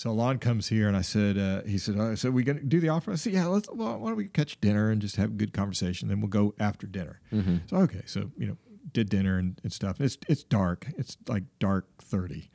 [0.00, 2.80] so Alon comes here and I said uh, he said uh, so we gonna do
[2.80, 3.12] the offer.
[3.12, 5.52] I said yeah let's well, why don't we catch dinner and just have a good
[5.52, 7.20] conversation then we'll go after dinner.
[7.66, 8.56] So okay so you know
[8.92, 10.00] did dinner and, and stuff.
[10.00, 10.86] It's it's dark.
[10.96, 12.50] It's like dark thirty,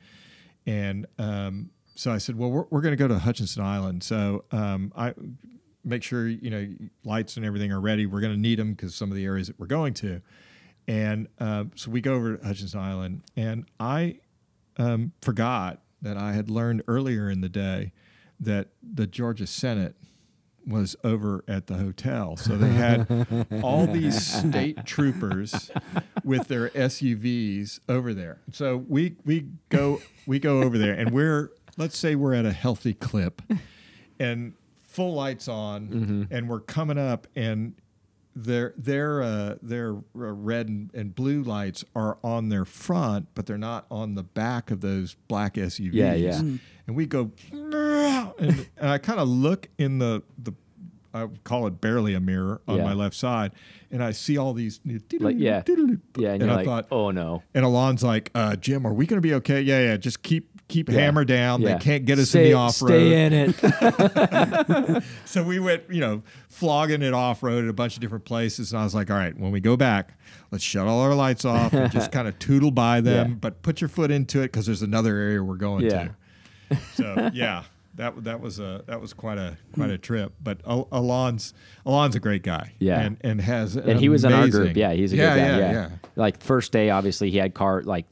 [0.66, 4.02] and um, so I said well we're we're gonna go to Hutchinson Island.
[4.02, 5.14] So um, I
[5.84, 6.66] make sure you know
[7.04, 8.06] lights and everything are ready.
[8.06, 10.20] We're going to need them because some of the areas that we're going to,
[10.88, 14.18] and uh, so we go over to Hutchinson Island, and I
[14.78, 17.92] um, forgot that I had learned earlier in the day
[18.38, 19.96] that the Georgia Senate
[20.66, 22.36] was over at the hotel.
[22.36, 23.06] So they had
[23.62, 25.70] all these state troopers
[26.24, 28.40] with their SUVs over there.
[28.52, 32.52] So we we go we go over there and we're let's say we're at a
[32.52, 33.42] healthy clip
[34.18, 36.22] and full lights on mm-hmm.
[36.30, 37.74] and we're coming up and
[38.38, 43.46] their their uh, their uh, red and, and blue lights are on their front, but
[43.46, 45.90] they're not on the back of those black SUVs.
[45.94, 46.38] Yeah, yeah.
[46.86, 50.52] And we go, and, and I kind of look in the the
[51.14, 52.84] I would call it barely a mirror on Yeah.
[52.84, 53.52] my left side,
[53.90, 54.80] and I see all these.
[55.18, 55.62] Like, yeah.
[55.66, 57.42] Yeah, and, And you're I like, thought- oh no.
[57.54, 59.62] And Alon's like, uh, Jim, are we going to be okay?
[59.62, 59.96] Yeah, yeah.
[59.96, 61.00] Just keep keep Yeah.
[61.00, 61.62] hammer down.
[61.62, 61.74] Yeah.
[61.74, 62.88] They can't get us Stay- in the off road.
[62.88, 65.02] Stay in it.
[65.24, 68.72] So we went, you know, flogging it off road at a bunch of different places.
[68.72, 70.16] And I was like, all right, when we go back,
[70.50, 73.34] let's shut all our lights off and just kind of tootle by them, Yeah.
[73.34, 76.08] but put your foot into it because there's another area we're going Yeah.
[76.70, 76.76] to.
[76.94, 80.32] So yeah, that that was a that was quite a quite a trip.
[80.42, 82.72] But Al- Alon's Alon's a great guy.
[82.78, 83.00] Yeah.
[83.02, 84.76] and and has and he was in our group.
[84.76, 85.58] Yeah, he's a yeah, good guy.
[85.58, 85.88] Yeah, yeah.
[86.16, 88.06] Like first day, obviously he had car like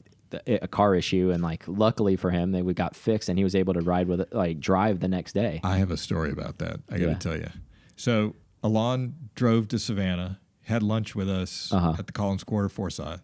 [0.47, 3.55] a car issue, and like luckily for him, they we got fixed, and he was
[3.55, 5.59] able to ride with it, like drive the next day.
[5.63, 6.79] I have a story about that.
[6.89, 7.17] I got to Yeah.
[7.17, 7.49] tell you.
[7.95, 11.95] So Alon drove to Savannah, had lunch with us Uh-huh.
[11.99, 13.21] at the Collins Quarter Forsyth,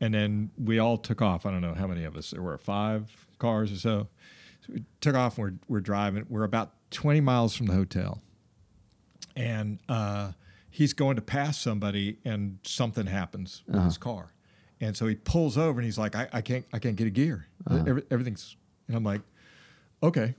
[0.00, 1.44] and then we all took off.
[1.46, 4.08] I don't know how many of us there were, five cars or so.
[4.66, 5.38] So we took off.
[5.38, 6.26] And we're we're driving.
[6.28, 8.22] We're about twenty miles from the hotel,
[9.36, 10.32] and uh,
[10.70, 14.32] he's going to pass somebody, and something happens with his car,
[14.80, 17.10] and so he pulls over, and he's like, "I, I can't I can't get a
[17.10, 17.46] gear.
[17.70, 19.22] Every, everything's," and I'm like,
[20.02, 20.34] "Okay."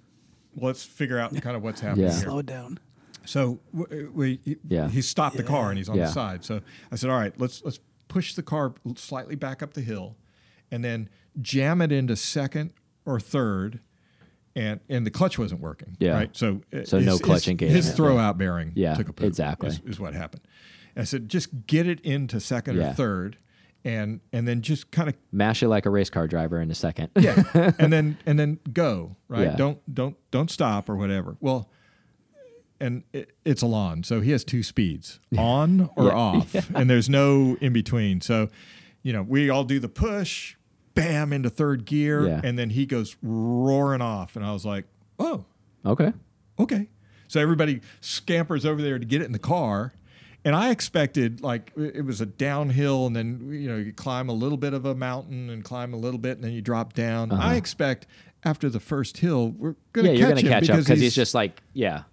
[0.55, 2.11] well, Let's figure out kind of what's happening Yeah.
[2.13, 2.21] here.
[2.23, 2.79] Slow it down.
[3.25, 4.89] So w- we, he, Yeah.
[4.89, 6.07] he stopped the car and he's on Yeah.
[6.07, 6.43] the side.
[6.43, 6.61] So
[6.91, 10.15] I said, "All right, let's let's push the car slightly back up the hill,
[10.71, 11.07] and then
[11.41, 12.71] jam it into second
[13.05, 13.79] or third,
[14.55, 15.95] and and the clutch wasn't working.
[15.99, 16.13] Yeah.
[16.13, 16.29] right.
[16.35, 17.75] So uh, So no clutch engagement.
[17.85, 19.69] His throw out bearing Yeah, took a poop, exactly.
[19.69, 20.41] is, is what happened.
[20.95, 22.89] I said, just get it into second Yeah.
[22.89, 23.37] or third,
[23.85, 26.75] and and then just kind of Mash it like a race car driver in a
[26.75, 27.09] second.
[27.17, 27.43] yeah,
[27.79, 29.43] and then and then go right.
[29.43, 29.55] Yeah.
[29.55, 31.37] Don't don't don't stop or whatever.
[31.39, 31.69] Well,
[32.81, 36.11] and it, it's Alon, so he has two speeds, on or Yeah.
[36.13, 38.21] off, and there's no in between.
[38.21, 38.49] So
[39.03, 40.55] you know, we all do the push,
[40.93, 42.41] bam, into third gear, Yeah.
[42.43, 44.85] and then he goes roaring off, and I was like,
[45.19, 45.45] oh,
[45.85, 46.11] Okay.
[46.59, 46.89] okay.
[47.29, 49.93] So everybody scampers over there to get it in the car.
[50.45, 54.33] And I expected like it was a downhill, and then you know you climb a
[54.33, 57.31] little bit of a mountain and climb a little bit, and then you drop down.
[57.31, 58.07] I expect
[58.45, 60.13] after the first hill, we're gonna Uh-huh.
[60.13, 62.03] catch you're gonna him catch up because because he's just like, yeah.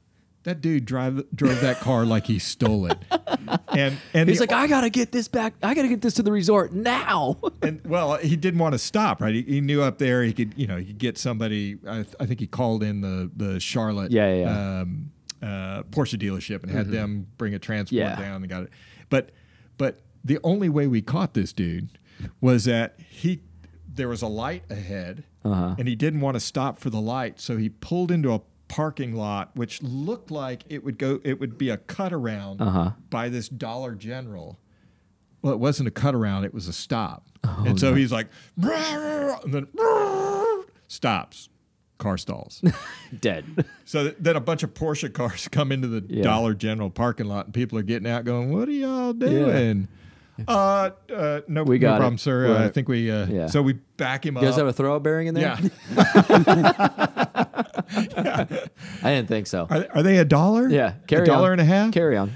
[0.42, 2.98] that dude drive drove that car like he stole it,
[3.68, 5.54] and and He's the- like, I gotta get this back.
[5.62, 7.36] I gotta get this to the resort now.
[7.62, 9.34] and well, he didn't want to stop, right?
[9.36, 11.78] He, he knew up there he could, you know, he could get somebody.
[11.86, 14.80] I, th- I think he called in the the Charlotte, Yeah, yeah, yeah.
[14.80, 15.12] Um,
[15.46, 18.16] uh, Porsche dealership and had them bring a transport Yeah.
[18.16, 18.70] down and got it.
[19.08, 19.30] But
[19.78, 21.98] but the only way we caught this dude
[22.40, 23.42] was that he
[23.88, 25.74] there was a light ahead, Uh-huh.
[25.78, 29.14] and he didn't want to stop for the light, so he pulled into a parking
[29.14, 32.90] lot which looked like it would go it would be a cut around Uh-huh.
[33.10, 34.58] by this Dollar General
[35.42, 37.28] well, it wasn't a cut around; it was a stop.
[37.44, 38.26] Oh, and so he's like,
[38.60, 39.66] and then
[40.88, 41.48] stops.
[41.98, 42.62] Car stalls.
[43.20, 43.64] Dead.
[43.84, 46.22] so th- then a bunch of Porsche cars come into the Yeah.
[46.24, 49.88] Dollar General parking lot, and people are getting out, going, "What are y'all doing?"
[50.46, 51.98] Uh, uh, no, We no got it.
[52.00, 52.54] problem, sir.
[52.54, 53.10] Uh, I think we.
[53.10, 53.46] Uh, Yeah.
[53.46, 54.58] So we back him You guys up.
[54.58, 55.58] have a throw bearing in there?
[55.58, 55.68] yeah.
[57.88, 58.46] I
[59.02, 59.66] didn't think so.
[59.70, 60.68] Are, are they a dollar?
[60.68, 60.94] Yeah.
[61.06, 61.52] Carry a dollar on.
[61.52, 61.92] and a half.
[61.92, 62.32] Carry on.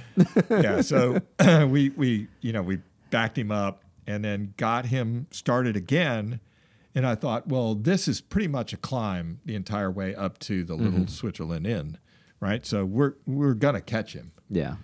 [0.51, 0.81] yeah.
[0.81, 1.21] So
[1.69, 2.79] we we you know we
[3.11, 6.41] backed him up and then got him started again,
[6.95, 10.65] and I thought, well, this is pretty much a climb the entire way up to
[10.65, 11.07] the little Mm-hmm.
[11.07, 11.99] Switzerland Inn,
[12.41, 12.65] right?
[12.67, 14.33] So we're we're gonna catch him.
[14.49, 14.77] Yeah.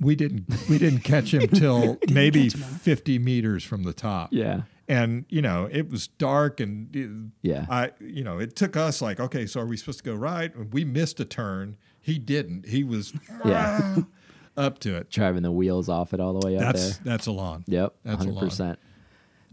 [0.00, 4.30] We didn't we didn't catch him till maybe fifty meters from the top.
[4.32, 4.62] Yeah.
[4.88, 7.66] And you know it was dark and uh, Yeah.
[7.70, 10.50] I you know it took us like okay so are we supposed to go right?
[10.72, 11.76] We missed a turn.
[12.00, 12.66] He didn't.
[12.66, 13.12] He was
[13.44, 13.96] Yeah.
[14.56, 15.08] up to it.
[15.10, 17.04] Driving the wheels off it all the way up That's there.
[17.04, 17.64] that's Alon.
[17.68, 18.44] Yep, That's a hundred lot.
[18.44, 18.78] percent.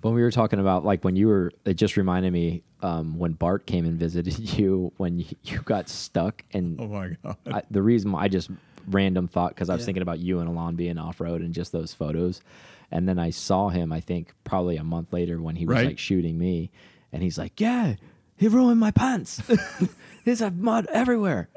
[0.02, 3.34] When we were talking about like when you were, it just reminded me um, when
[3.34, 7.38] Bart came and visited you when you, you got stuck, and Oh my god.
[7.52, 8.50] I, the reason why I just
[8.88, 9.86] random thought because I was Yeah.
[9.88, 12.41] thinking about you and Alon being off road and just those photos,
[12.91, 13.91] and then I saw him.
[13.91, 15.88] I think probably a month later when he was Right.
[15.88, 16.72] like shooting me,
[17.12, 17.95] and he's like, "Yeah,
[18.38, 19.41] he ruined my pants.
[20.24, 21.50] There's a mud everywhere."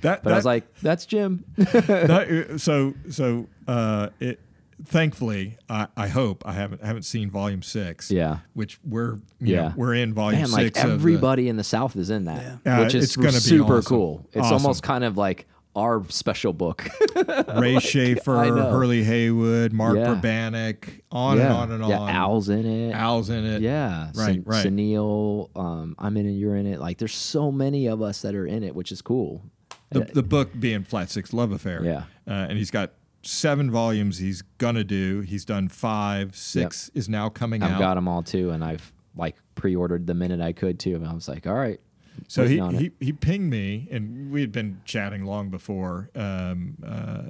[0.00, 4.40] that, But I was like, "That's Jim." that- uh, so so uh, it.
[4.86, 8.10] Thankfully, I, I hope I haven't haven't seen volume six.
[8.10, 8.38] Yeah.
[8.52, 9.68] which we're you Yeah.
[9.68, 10.82] know, we're in volume Man, like six.
[10.82, 12.56] of the- everybody in the South is in that, Yeah.
[12.66, 13.88] Yeah, which is it's gonna be super awesome.
[13.96, 14.28] cool.
[14.32, 14.52] It's Awesome.
[14.54, 16.88] almost kind of like our special book.
[17.56, 18.36] Ray I Schaefer.
[18.36, 20.14] Hurley Haywood, Mark Yeah.
[20.14, 21.44] Burbannock, on yeah.
[21.44, 22.10] and on and yeah, on.
[22.10, 22.92] Al's in it.
[22.92, 23.60] Al's in it.
[23.62, 24.64] Yeah, Right, right.
[24.66, 26.32] Sunil, um, I'm in it.
[26.32, 26.78] You're in it.
[26.78, 29.42] Like, there's so many of us that are in it, which is cool.
[29.90, 31.82] The, the book being Flat Six Love Affair.
[31.84, 32.04] Yeah.
[32.26, 32.92] Uh, and he's got
[33.26, 35.20] seven volumes he's gonna do.
[35.20, 36.36] He's done five.
[36.36, 37.72] Six is now coming out.
[37.72, 40.94] I've got them all too, and I've like pre-ordered the minute I could too.
[40.96, 41.80] And I was like, all right.
[42.28, 42.80] So he, waiting on it.
[42.80, 46.10] he he pinged me, and we had been chatting long before.
[46.14, 47.22] Um, uh,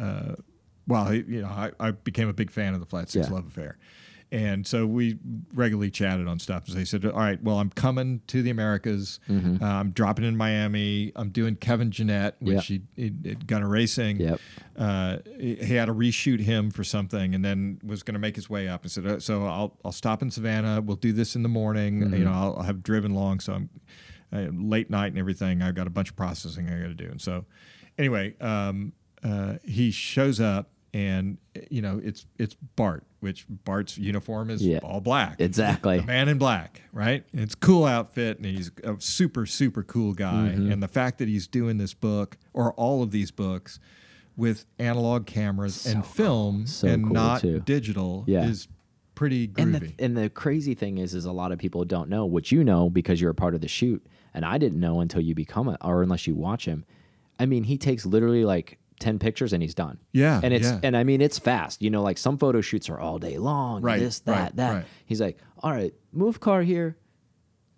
[0.00, 0.34] uh,
[0.86, 3.34] well, he, you know, I, I became a big fan of the Flat Six Yeah.
[3.34, 3.78] Love Affair,
[4.32, 5.18] and so we
[5.54, 6.66] regularly chatted on stuff.
[6.66, 9.20] So he said, "All right, well, I'm coming to the Americas.
[9.28, 9.62] Mm-hmm.
[9.62, 11.12] Uh, I'm dropping in Miami.
[11.14, 12.80] I'm doing Kevin Jeannette, which Yep.
[12.96, 14.16] he, he Gunnar Racing.
[14.20, 14.40] Yep.
[14.76, 18.34] Uh, he he had to reshoot him for something, and then was going to make
[18.34, 18.82] his way up.
[18.82, 20.80] and said, uh, "So I'll I'll stop in Savannah.
[20.80, 22.00] We'll do this in the morning.
[22.00, 22.14] Mm-hmm.
[22.14, 23.70] You know, I'll, I'll have driven long, so I'm."
[24.34, 25.60] uh, late night and everything.
[25.60, 27.04] I've got a bunch of processing I got to do.
[27.04, 27.44] And so,
[27.98, 31.38] anyway, um, uh, he shows up, and
[31.70, 34.78] you know, it's it's Bart, which Bart's uniform is Yeah.
[34.82, 35.40] all black.
[35.40, 36.00] Exactly.
[36.00, 37.24] the man in black, right?
[37.32, 40.50] It's a cool outfit, and he's a super super cool guy.
[40.54, 40.72] Mm-hmm.
[40.72, 43.80] And the fact that he's doing this book or all of these books
[44.36, 47.60] with analog cameras and film So and cool, not too.
[47.60, 48.46] digital Yeah.
[48.48, 48.66] is
[49.14, 52.24] pretty And the, and the crazy thing is, is a lot of people don't know,
[52.24, 55.20] what you know because you're a part of the shoot, and I didn't know until
[55.20, 56.84] you become it, or unless you watch him.
[57.38, 59.98] I mean, he takes literally like ten pictures and he's done.
[60.12, 60.80] Yeah, and it's yeah.
[60.82, 61.82] and I mean it's fast.
[61.82, 63.82] You know, like some photo shoots are all day long.
[63.82, 64.72] Right, This, that, right, that.
[64.74, 64.84] right.
[65.06, 66.96] He's like, all right, move car here.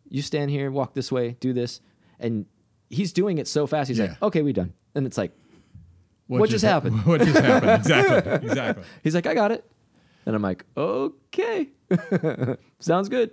[0.09, 1.81] You stand here, walk this way, do this,
[2.21, 2.47] and
[2.91, 3.89] he's doing it so fast.
[3.89, 4.05] He's Yeah.
[4.11, 4.73] like, okay, we done.
[4.95, 5.33] And it's like,
[6.29, 7.03] what just happened?
[7.07, 7.71] What just happened?
[7.81, 8.49] Exactly.
[8.49, 8.85] Exactly.
[9.03, 9.65] he's like, I got it.
[10.27, 11.69] And I'm like, okay,
[12.79, 13.31] sounds good.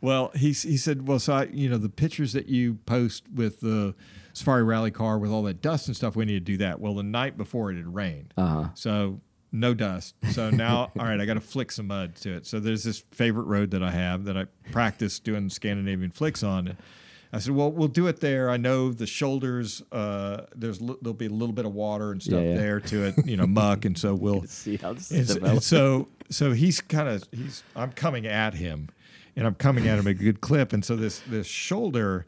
[0.00, 3.60] Well, he he said, well, so I, you know, the pictures that you post with
[3.60, 3.94] the
[4.32, 6.80] Safari Rally car with all that dust and stuff, we need to do that.
[6.80, 8.68] Well, the night before it had rained, Uh-huh.
[8.74, 9.20] so
[9.50, 10.14] no dust.
[10.32, 12.46] So now, all right, I got to flick some mud to it.
[12.46, 16.76] So there's this favorite road that I have that I practice doing Scandinavian flicks on.
[17.32, 18.48] I said, "Well, we'll do it there.
[18.48, 19.82] I know the shoulders.
[19.92, 22.56] Uh, there's there'll be a little bit of water and stuff Yeah, yeah.
[22.56, 25.62] there to it, you know, muck, and so we'll." See how this is developed.
[25.64, 28.88] so so he's kind of he's I'm coming at him,
[29.36, 32.24] and I'm coming at him a good clip, and so this this shoulder,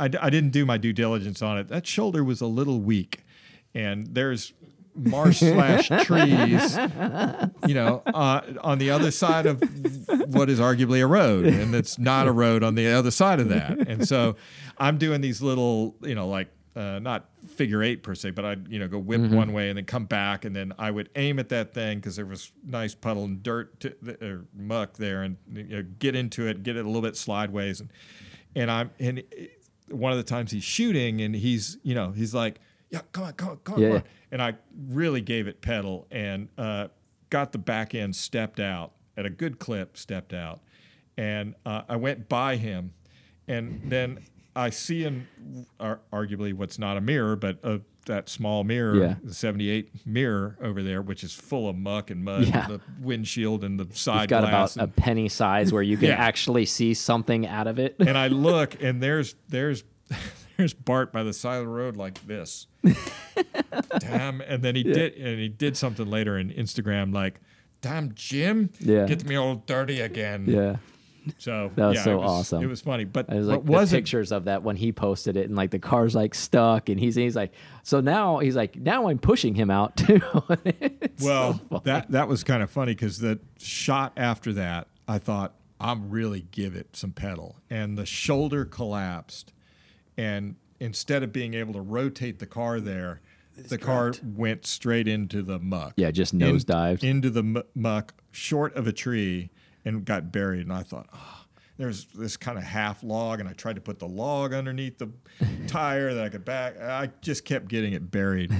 [0.00, 1.68] I, I didn't do my due diligence on it.
[1.68, 3.24] That shoulder was a little weak,
[3.74, 4.54] and there's
[4.94, 6.76] marsh slash trees,
[7.66, 9.60] you know, uh, on the other side of
[10.28, 13.50] what is arguably a road, and it's not a road on the other side of
[13.50, 13.78] that.
[13.86, 14.36] And so
[14.78, 18.68] I'm doing these little, you know, like uh, not figure eight per se, but I'd
[18.68, 21.38] you know go whip one way and then come back, and then I would aim
[21.38, 25.36] at that thing because there was nice puddle and dirt to, or muck there, and
[25.52, 27.90] you know, get into it, get it a little bit slideways, and
[28.56, 29.22] and I'm and
[29.90, 32.60] one of the times he's shooting, and he's you know he's like,
[32.90, 33.94] yeah, come on, come on, come on, yeah.
[33.94, 34.02] on.
[34.32, 34.54] and I
[34.88, 36.88] really gave it pedal and uh,
[37.30, 40.60] got the back end stepped out at a good clip, stepped out,
[41.16, 42.92] and uh, I went by him,
[43.48, 44.20] and then
[44.56, 45.26] I see in
[45.78, 49.14] ar- arguably what's not a mirror, but uh, that small mirror, Yeah.
[49.22, 52.66] the 78 mirror over there, which is full of muck and mud, Yeah.
[52.66, 56.14] the windshield and the side You've got about a penny size where you can Yeah.
[56.16, 57.94] actually see something out of it.
[58.00, 59.84] and I look, and there's there's
[60.56, 62.66] there's Bart by the side of the road like this.
[64.00, 67.40] damn, and then he did, and he did something later in Instagram like,
[67.80, 69.06] "Damn, Jim, Yeah.
[69.06, 70.76] get me all dirty again." yeah.
[71.38, 72.62] So That was yeah, so it was, awesome.
[72.62, 75.36] It was funny, but There's what like the wasn't pictures of that when he posted
[75.36, 77.52] it, and like the car's like stuck, and he's he's like,
[77.82, 80.20] so now he's like, now I'm pushing him out too.
[80.64, 85.18] It's so well that that was kind of funny because the shot after that, I
[85.18, 89.52] thought I'm really give it some pedal, and the shoulder collapsed,
[90.16, 93.20] and instead of being able to rotate the car there,
[93.68, 95.92] the car went straight into the muck.
[95.96, 97.02] yeah, just in- nosedived.
[97.04, 99.50] into the mu- muck, short of a tree,
[99.84, 100.62] and got buried.
[100.62, 101.44] And I thought, oh,
[101.78, 105.10] there's this kind of half log, and I tried to put the log underneath the
[105.66, 106.78] tire that I could back.
[106.80, 108.52] I just kept getting it buried,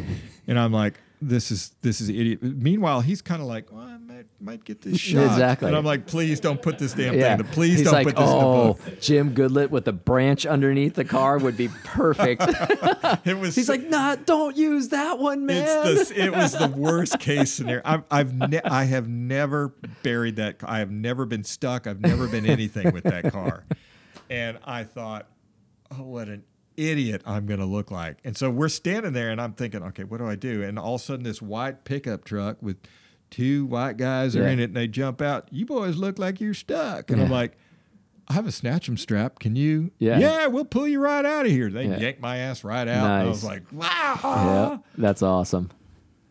[0.47, 2.43] and I'm like, this is this is idiot.
[2.43, 4.00] Meanwhile, he's kind of like, well,
[4.41, 5.25] might, get this shot.
[5.25, 5.69] Exactly.
[5.69, 7.47] And I'm like, please don't put this damn yeah, thing.
[7.47, 9.01] Please he's don't like, put this oh, in the oh, book.
[9.01, 12.43] Jim Goodlett with a branch underneath the car would be perfect.
[13.25, 13.57] It was.
[13.57, 15.87] he's so- like, nah, don't use that one, man.
[15.89, 17.83] It's the, it was the worst case scenario.
[17.85, 20.61] I've, I've ne- I have never buried that.
[20.65, 21.87] I have never been stuck.
[21.87, 23.65] I've never been anything with that car.
[24.29, 25.27] And I thought,
[25.91, 26.45] oh, what an
[26.77, 28.19] idiot I'm going to look like.
[28.25, 30.63] And so we're standing there, and I'm thinking, okay, what do I do?
[30.63, 32.79] And all of a sudden, this white pickup truck with
[33.31, 34.51] two white guys are Yeah.
[34.51, 35.49] in it, and they jump out.
[35.51, 37.11] You boys look like you're stuck.
[37.11, 37.57] And I'm like.
[38.29, 39.41] I have a snatch 'em strap.
[39.41, 39.91] Can you?
[39.99, 40.21] Yeah.
[40.21, 41.69] Yeah, we'll pull you right out of here.
[41.69, 41.99] They Yeah.
[41.99, 43.05] yanked my ass right out.
[43.05, 44.21] And I was like, wow.
[44.23, 45.71] yeah, that's awesome.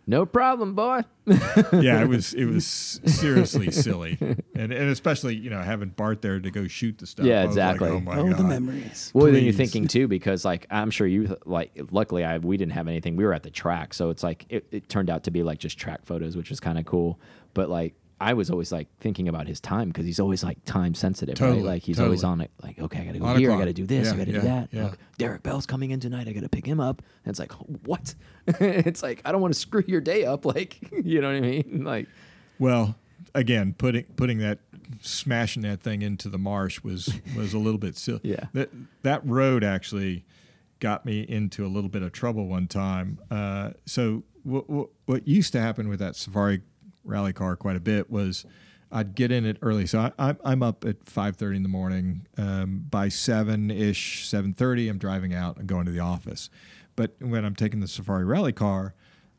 [0.10, 1.01] No problem, boy.
[1.72, 2.66] yeah, it was it was
[3.05, 4.18] seriously silly,
[4.55, 7.28] and and especially you know having Bart there to go shoot the stuff.
[7.28, 7.89] Yeah, I was like, exactly.
[7.91, 8.38] oh my Oh, god.
[8.39, 9.12] the memories.
[9.14, 11.80] Well, then you're thinking too, because like I'm sure you like.
[11.91, 13.18] Luckily, I we didn't have anything.
[13.18, 15.60] We were at the track, so it's like it, it turned out to be like
[15.60, 17.20] just track photos, which was kind of cool.
[17.53, 20.94] But like I was always like thinking about his time because he's always like time
[20.94, 21.66] sensitive, Totally, right?
[21.74, 22.52] Like he's always on it.
[22.62, 24.40] Like okay, I gotta go On here, I gotta do this, Yeah, I gotta yeah,
[24.42, 24.70] do that.
[24.72, 24.84] yeah.
[24.84, 26.28] Look, Derek Bell's coming in tonight.
[26.28, 27.02] I gotta pick him up.
[27.24, 27.52] And it's like
[27.86, 28.14] what?
[28.48, 30.46] it's like I don't want to screw your day up.
[30.50, 31.84] Like you know what I mean?
[31.86, 32.08] Like
[32.58, 32.96] Well,
[33.36, 34.60] again, putting putting that
[35.02, 38.20] smashing that thing into the marsh was was a little bit silly.
[38.24, 38.46] Yeah.
[38.54, 38.70] That
[39.04, 40.26] that road actually
[40.80, 43.20] got me into a little bit of trouble one time.
[43.30, 46.62] Uh, so what, what what used to happen with that Safari
[47.10, 48.45] rally car quite a bit was
[48.91, 49.86] I'd get in it early.
[49.86, 52.26] So I, I'm I'm up at five thirty in the morning.
[52.38, 56.49] Um, by seven ish, seven thirty, I'm driving out and going to the office.
[56.95, 58.93] But when I'm taking the Safari rally car.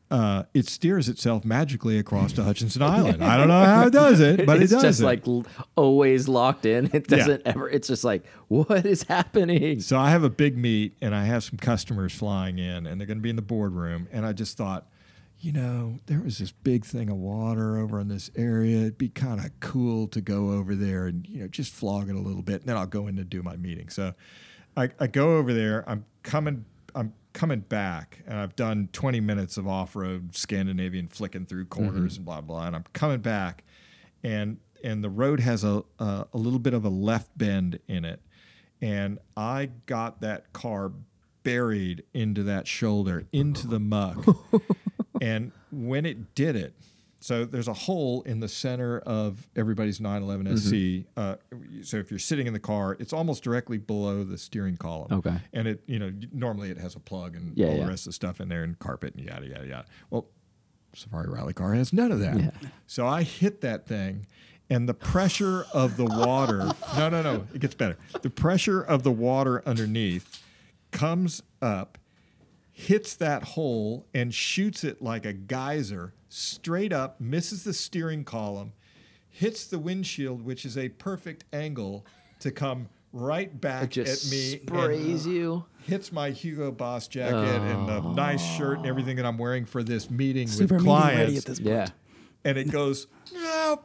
[0.09, 3.23] Uh, it steers itself magically across to Hutchinson Island.
[3.23, 5.05] I don't know how it does it, but it's it does It's just it.
[5.05, 5.45] like l-
[5.77, 6.89] always locked in.
[6.93, 7.69] It doesn't ever.
[7.69, 9.79] It's just like what is happening?
[9.79, 13.07] So I have a big meet and I have some customers flying in and they're
[13.07, 14.09] going to be in the boardroom.
[14.11, 14.85] And I just thought,
[15.41, 18.77] you know, there was this big thing of water over in this area.
[18.81, 22.15] It'd be kind of cool to go over there and, you know, just flog it
[22.15, 22.61] a little bit.
[22.61, 23.89] And then I'll go in to do my meeting.
[23.89, 24.13] So
[24.77, 25.83] I, I go over there.
[25.87, 26.65] I'm coming.
[26.93, 31.85] I'm coming back and I've done 20 minutes of off-road Scandinavian flicking through mm-hmm.
[31.85, 33.63] corners and blah blah and I'm coming back
[34.23, 38.03] and and the road has a, a a little bit of a left bend in
[38.03, 38.19] it
[38.81, 40.91] and I got that car
[41.43, 44.25] buried into that shoulder into the muck
[45.21, 46.73] and when it did it
[47.23, 51.07] so there's a hole in the center of everybody's 911 SC.
[51.15, 51.35] Uh,
[51.83, 55.13] so if you're sitting in the car, it's almost directly below the steering column.
[55.19, 55.35] Okay.
[55.53, 57.83] And it, you know, normally it has a plug and Yeah, all yeah.
[57.83, 59.85] the rest of the stuff in there and carpet and yada yada yada.
[60.09, 60.29] Well,
[60.95, 62.39] Safari Rally car has none of that.
[62.39, 62.49] Yeah.
[62.87, 64.25] So I hit that thing,
[64.71, 66.71] and the pressure of the water.
[66.97, 67.45] No, no, no.
[67.53, 67.97] It gets better.
[68.23, 70.43] The pressure of the water underneath
[70.89, 71.99] comes up,
[72.87, 78.73] hits that hole, and shoots it like a geyser straight up, misses the steering column,
[79.29, 82.05] hits the windshield, which is a perfect angle
[82.39, 84.53] to come right back It just at me.
[84.53, 85.65] and sprays you.
[85.85, 89.83] hits my Hugo Boss jacket and the nice shirt and everything that I'm wearing for
[89.83, 91.69] this meeting Super with meeting clients, ready at this point.
[91.75, 91.87] Yeah.
[92.45, 93.07] and it goes
[93.37, 93.77] "Ah,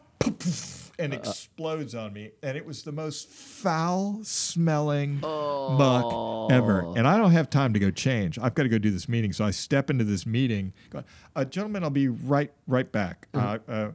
[0.99, 6.93] poof, poof," and explodes on me, and it was the most foul smelling muck ever.
[6.97, 8.39] And I don't have time to go change.
[8.39, 10.73] I've got to go do this meeting, so I step into this meeting.
[10.91, 11.03] Go,
[11.35, 13.29] uh, gentlemen, I'll be right right back.
[13.35, 13.89] Uh, uh,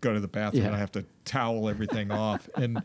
[0.00, 0.68] go to the bathroom, Yeah.
[0.68, 2.82] and I have to towel everything off and.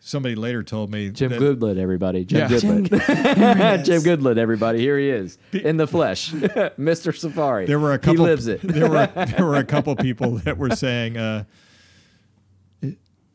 [0.00, 2.24] Somebody later told me Jim that- Goodlett, everybody.
[2.24, 2.46] Jim Yeah.
[2.60, 2.88] Goodlett.
[2.88, 3.00] Jim,
[3.36, 4.04] here he Jim is.
[4.04, 4.78] Goodlett, everybody.
[4.78, 7.12] Here he is in the flesh, Mr.
[7.12, 7.66] Safari.
[7.66, 8.24] There were a couple.
[8.24, 8.60] He lives it.
[8.62, 11.46] there were there were a couple people that were saying, uh, "I-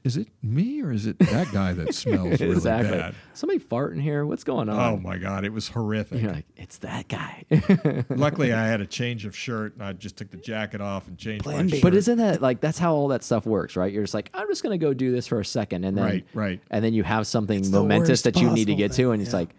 [0.03, 2.97] "Is it me or is it that guy that smells really exactly.
[2.97, 4.25] bad?" Somebody farting here.
[4.25, 4.79] What's going on?
[4.79, 6.21] Oh my god, it was horrific.
[6.21, 7.45] You're like, it's that guy.
[8.09, 11.17] Luckily, I had a change of shirt, and I just took the jacket off and
[11.17, 11.69] changed Plan my B.
[11.71, 11.81] shirt.
[11.83, 13.91] but isn't that like that's how all that stuff works, right?
[13.91, 16.25] You're just like, I'm just gonna go do this for a second, and then Right,
[16.33, 16.61] right.
[16.69, 19.11] and then you have something It's momentous that you need to possible get to, thing,
[19.13, 19.49] and it's like,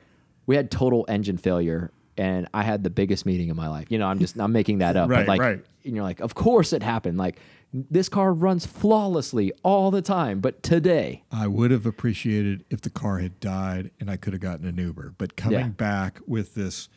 [0.46, 3.86] we had total engine failure, and I had the biggest meeting of my life.
[3.90, 5.64] You know, I'm just I'm making that up, Right, but like, right.
[5.84, 7.18] and you're like, of course it happened.
[7.18, 7.38] Like,
[7.76, 12.90] this car runs flawlessly all the time, but today, I would have appreciated if the
[12.90, 15.14] car had died and I could have gotten an Uber.
[15.18, 15.68] But coming Yeah.
[15.68, 16.88] back with this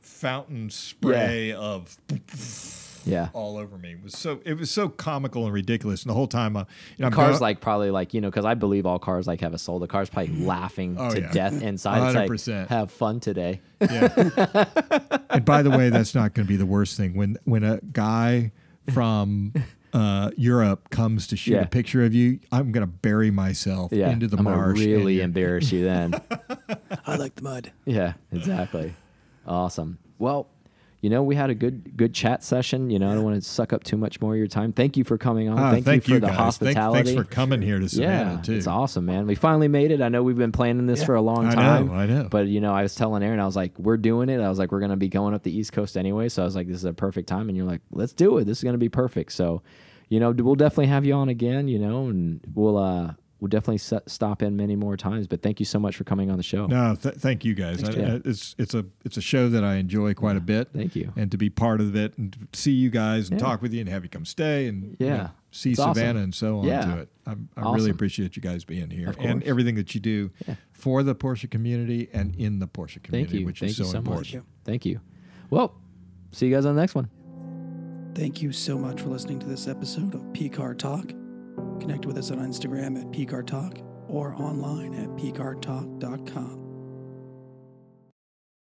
[0.00, 1.96] fountain spray of
[3.04, 3.28] yeah.
[3.32, 6.02] all over me was so it was so comical and ridiculous.
[6.04, 6.64] And the whole time, uh,
[6.96, 9.54] you know, cars like probably like you know because I believe all cars like have
[9.54, 9.80] a soul.
[9.80, 11.32] The car's probably laughing Oh, to yeah.
[11.32, 12.14] death inside.
[12.14, 12.60] 100%.
[12.60, 13.60] like have fun today.
[13.80, 14.66] Yeah.
[15.30, 17.14] and by the way, that's not going to be the worst thing.
[17.14, 18.52] When when a guy
[18.92, 19.52] from
[19.92, 21.62] uh, Europe comes to shoot Yeah.
[21.62, 24.78] a picture of you, I'm going to bury myself Yeah, into the I'm gonna marsh.
[24.80, 26.14] really embarrass you then.
[27.06, 27.72] I like the mud.
[27.84, 28.94] yeah, exactly.
[29.46, 29.98] Awesome.
[30.18, 30.48] Well,
[31.02, 32.88] you know, we had a good good chat session.
[32.88, 34.72] You know, I don't want to suck up too much more of your time.
[34.72, 35.58] Thank you for coming on.
[35.58, 36.36] Ah, thank, thank you for the guys.
[36.36, 36.44] Thank-
[36.76, 37.14] hospitality.
[37.14, 38.52] thanks for coming here to Savannah yeah, too.
[38.54, 39.26] it's awesome, man.
[39.26, 40.00] We finally made it.
[40.00, 41.06] I know we've been planning this Yeah.
[41.06, 41.90] for a long I know, time.
[41.90, 42.28] I know.
[42.30, 44.58] But you know, I was telling Aaron, I was like, "We're doing it." I was
[44.60, 46.76] like, "We're gonna be going up the East Coast anyway." So I was like, "This
[46.76, 48.44] is a perfect time." And you're like, "Let's do it.
[48.44, 49.60] This is gonna be perfect." So,
[50.08, 51.66] you know, we'll definitely have you on again.
[51.66, 55.26] You know, and we'll uh we'll definitely s- stop in many more times.
[55.26, 56.66] But thank you so much for coming on the show.
[56.66, 57.82] No, th- thank you guys.
[57.82, 60.68] I, I- it's it's a it's a show that I enjoy quite a bit.
[60.72, 61.12] Thank you.
[61.16, 63.46] And to be part of it and to see you guys and Yeah.
[63.46, 65.94] talk with you and have you come stay and you know, see It's awesome.
[65.94, 66.84] Savannah and so on Yeah.
[66.84, 67.08] to it.
[67.26, 67.74] I'm, I Awesome.
[67.74, 70.54] really appreciate you guys being here and everything that you do Yeah.
[70.72, 73.46] for the Porsche community and in the Porsche Thank community, you.
[73.46, 74.34] which Thank is you so so important.
[74.34, 74.44] much.
[74.64, 75.00] Thank you.
[75.50, 75.74] Well,
[76.30, 77.10] see you guys on the next one.
[78.14, 81.12] Thank you so much for listening to this episode of P Car Talk.
[81.82, 86.61] Connect with us on Instagram at PCAR Talk or online at pcartalk.com.